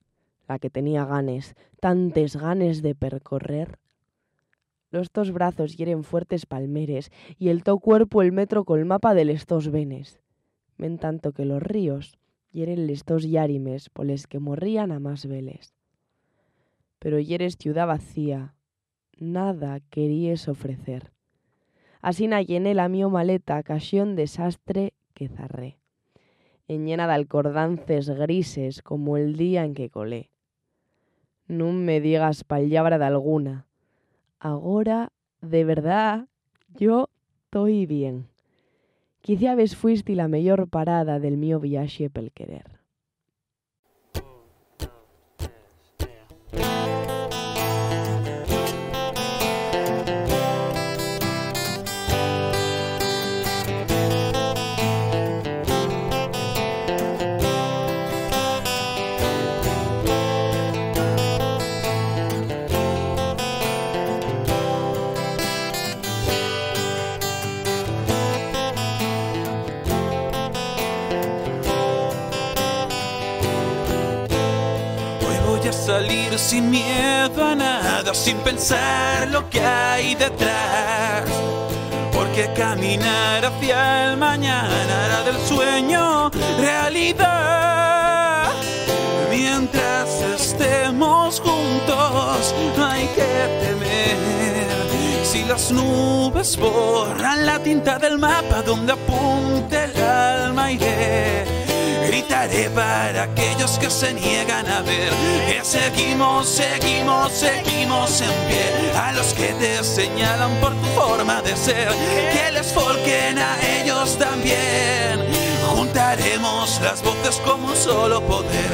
la 0.48 0.58
que 0.58 0.70
tenía 0.70 1.04
ganes, 1.04 1.54
tantes 1.82 2.38
ganes 2.38 2.82
de 2.82 2.96
percorrer. 2.96 3.78
Los 4.90 5.12
dos 5.12 5.34
brazos 5.34 5.76
hieren 5.76 6.06
fuertes 6.06 6.46
palmeres 6.46 7.12
y 7.38 7.50
el 7.50 7.64
to 7.64 7.80
cuerpo 7.80 8.22
el 8.22 8.32
metro 8.32 8.64
col 8.64 8.86
mapa 8.86 9.14
de 9.14 9.26
les 9.26 9.46
dos 9.46 9.70
venes. 9.70 10.22
Ven 10.78 10.98
tanto 10.98 11.34
que 11.34 11.44
los 11.44 11.62
ríos 11.62 12.18
hieren 12.54 12.88
les 12.88 13.04
dos 13.04 13.24
yárimes 13.24 13.90
poles 13.90 14.28
que 14.28 14.40
morrían 14.40 14.94
a 14.94 15.02
más 15.02 15.26
veles. 15.26 15.74
Pero 17.00 17.20
hieres 17.20 17.58
ciudad 17.58 17.86
vacía, 17.86 18.56
nada 19.18 19.82
queríes 19.90 20.48
ofrecer. 20.48 21.12
Así 22.02 22.28
na 22.28 22.42
llené 22.42 22.74
la 22.74 22.88
mío 22.88 23.10
maleta, 23.10 23.60
ocasión 23.60 24.16
desastre 24.16 24.94
que 25.14 25.28
zarré, 25.28 25.78
en 26.68 26.86
llena 26.86 27.08
de 27.08 27.14
alcordances 27.14 28.10
grises 28.10 28.82
como 28.82 29.18
el 29.18 29.36
día 29.36 29.66
en 29.66 29.74
que 29.74 29.90
colé. 29.90 30.30
Nun 31.48 31.84
me 31.84 32.00
digas 32.00 32.44
palabra 32.44 32.98
de 32.98 33.06
alguna. 33.06 33.66
Agora, 34.40 35.12
de 35.42 35.66
verdad, 35.66 36.28
yo 36.78 37.10
estoy 37.44 37.86
bien. 37.86 38.30
Quizá 39.22 39.56
ves 39.56 39.76
fuiste 39.76 40.16
la 40.16 40.28
mejor 40.28 40.70
parada 40.70 41.20
del 41.20 41.36
mío 41.36 41.60
viaje 41.60 42.10
pel 42.10 42.32
querer. 42.32 42.79
Salir 75.72 76.38
sin 76.38 76.70
miedo 76.70 77.46
a 77.46 77.56
nada, 77.56 78.14
sin 78.14 78.38
pensar 78.38 79.28
lo 79.30 79.50
que 79.50 79.62
hay 79.62 80.16
detrás. 80.16 81.26
Porque 82.14 82.50
caminar 82.56 83.46
hacia 83.46 84.12
el 84.12 84.18
mañana 84.18 85.06
hará 85.06 85.24
del 85.24 85.38
sueño 85.48 86.32
realidad. 86.60 88.52
Mientras 89.30 90.10
estemos 90.40 91.40
juntos, 91.40 92.56
hay 92.78 93.08
que 93.08 93.60
temer. 93.62 94.68
Si 95.24 95.44
las 95.44 95.72
nubes 95.72 96.58
borran 96.58 97.46
la 97.46 97.60
tinta 97.60 98.00
del 98.00 98.18
mapa 98.18 98.62
donde 98.64 98.94
apunte 98.94 99.84
el 99.86 100.04
alma, 100.04 100.72
iré. 100.72 101.69
Gritaré 102.10 102.72
para 102.72 103.22
aquellos 103.22 103.78
que 103.78 103.88
se 103.88 104.12
niegan 104.16 104.68
a 104.68 104.82
ver 104.82 105.12
que 105.48 105.64
seguimos, 105.64 106.50
seguimos, 106.50 107.32
seguimos 107.32 108.22
en 108.22 108.32
pie. 108.48 108.92
A 109.00 109.12
los 109.12 109.28
que 109.36 109.54
te 109.60 109.84
señalan 109.84 110.60
por 110.60 110.74
tu 110.74 110.88
forma 111.00 111.40
de 111.44 111.56
ser, 111.56 111.90
que 112.34 112.52
les 112.52 112.74
folquen 112.74 113.38
a 113.38 113.56
ellos 113.62 114.18
también. 114.18 115.24
Juntaremos 115.68 116.82
las 116.82 117.04
voces 117.04 117.36
como 117.46 117.68
un 117.68 117.76
solo 117.76 118.22
poder. 118.22 118.72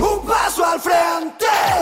Un 0.00 0.26
paso 0.26 0.64
al 0.64 0.80
frente. 0.80 1.49